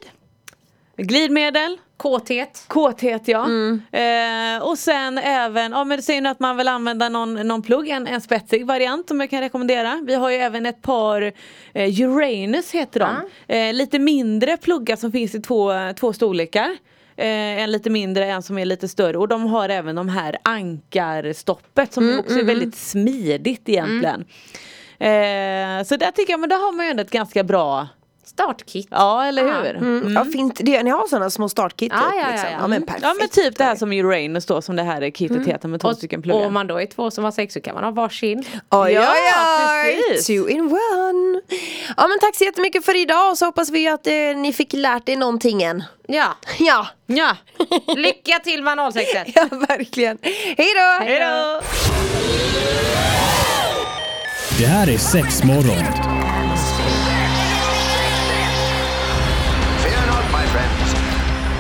glidmedel, 0.97 1.79
Kåthet. 1.97 2.65
kåthet 2.69 3.29
ja. 3.29 3.49
Eh, 3.93 4.63
och 4.63 4.79
sen 4.79 5.19
även, 5.19 5.73
ja 5.73 5.85
men 5.85 6.03
säger 6.03 6.21
nu 6.21 6.29
att 6.29 6.41
man 6.41 6.57
vill 6.57 6.69
använda 6.69 7.09
någon, 7.09 7.35
någon 7.35 7.63
plugg, 7.63 7.89
en, 7.89 8.07
en 8.07 8.21
spetsig 8.21 8.67
variant 8.67 9.09
som 9.09 9.21
jag 9.21 9.31
kan 9.31 9.41
rekommendera. 9.41 10.01
Vi 10.07 10.15
har 10.15 10.31
ju 10.31 10.37
även 10.37 10.67
ett 10.67 10.83
par 10.83 11.33
eh, 11.75 12.01
Uranus 12.01 12.71
heter 12.71 13.01
de. 13.01 13.07
Eh, 13.55 13.73
lite 13.73 13.99
mindre 13.99 14.57
pluggar 14.57 14.97
som 14.97 15.13
finns 15.13 15.35
i 15.35 15.41
två, 15.41 15.73
två 16.01 16.13
storlekar. 16.13 16.77
Eh, 17.17 17.63
en 17.63 17.73
lite 17.73 17.91
mindre, 17.91 18.27
en 18.27 18.43
som 18.43 18.59
är 18.59 18.65
lite 18.65 18.89
större 18.89 19.19
och 19.19 19.29
de 19.29 19.47
har 19.47 19.69
även 19.69 19.97
de 19.97 20.09
här 20.09 20.39
ankarstoppet 20.43 21.93
som 21.93 22.19
också 22.19 22.39
är 22.39 22.45
väldigt 22.45 22.75
smidigt 22.77 23.69
egentligen. 23.69 24.25
Eh, 24.99 25.85
så 25.85 25.97
där 25.97 26.11
tycker 26.11 26.33
jag, 26.33 26.41
men 26.41 26.49
där 26.49 26.57
har 26.57 26.73
man 26.73 26.87
ju 26.87 26.91
ändå 26.91 27.03
ett 27.03 27.11
ganska 27.11 27.45
bra 27.45 27.89
Startkit. 28.35 28.89
Ja 28.91 29.25
eller 29.27 29.45
Ja. 29.47 29.55
hur? 29.61 29.77
Mm. 29.77 30.13
Ja, 30.15 30.25
fint, 30.25 30.61
det, 30.63 30.83
ni 30.83 30.91
har 30.91 31.07
sådana 31.07 31.31
små 31.31 31.49
startkit 31.49 31.93
Ja, 31.93 31.99
typ, 32.01 32.09
ja, 32.15 32.21
ja, 32.27 32.31
liksom. 32.33 32.51
ja. 32.53 32.57
ja 32.61 32.67
men 32.67 32.83
perfekt. 32.87 33.03
Ja 33.05 33.15
men 33.19 33.29
typ 33.29 33.57
det 33.59 33.65
här 33.65 33.77
som 33.77 33.93
Uranus 33.93 34.47
då 34.47 34.63
som 34.63 34.77
det 34.77 34.83
här 34.83 35.11
kitet 35.11 35.47
heter 35.47 35.69
med 35.69 35.81
två 35.81 35.95
stycken 35.95 36.21
Och 36.21 36.25
pluggar. 36.25 36.47
om 36.47 36.53
man 36.55 36.67
då 36.67 36.81
är 36.81 36.87
två 36.87 37.11
som 37.11 37.25
har 37.25 37.31
sex 37.31 37.55
så 37.55 37.61
kan 37.61 37.75
man 37.75 37.85
ha 37.85 37.91
varsin. 37.91 38.45
Oj, 38.71 38.93
Ja, 38.93 39.13
oj! 39.85 40.03
precis. 40.09 40.27
Two 40.27 40.49
in 40.51 40.61
one! 40.65 41.41
Ja 41.97 42.09
men 42.09 42.19
tack 42.21 42.37
så 42.37 42.45
jättemycket 42.45 42.85
för 42.85 42.97
idag 43.03 43.31
och 43.31 43.39
så 43.39 43.45
hoppas 43.45 43.71
vi 43.71 43.89
att 43.89 44.07
eh, 44.07 44.13
ni 44.37 44.53
fick 44.53 44.73
lärt 44.73 45.09
er 45.09 45.17
någonting 45.17 45.63
än. 45.63 45.85
Ja, 46.09 46.27
Ja, 46.59 46.87
Ja, 47.07 47.37
lycka 47.97 48.39
till 48.45 48.63
med 48.63 48.73
analsexet. 48.73 49.27
ja 49.35 49.49
verkligen. 49.51 50.19
Hej 50.57 50.69
då! 50.75 51.05
hejdå! 51.05 51.61
Det 54.59 54.67
här 54.67 54.89
är 54.91 54.99
Sexmorgon. 54.99 56.24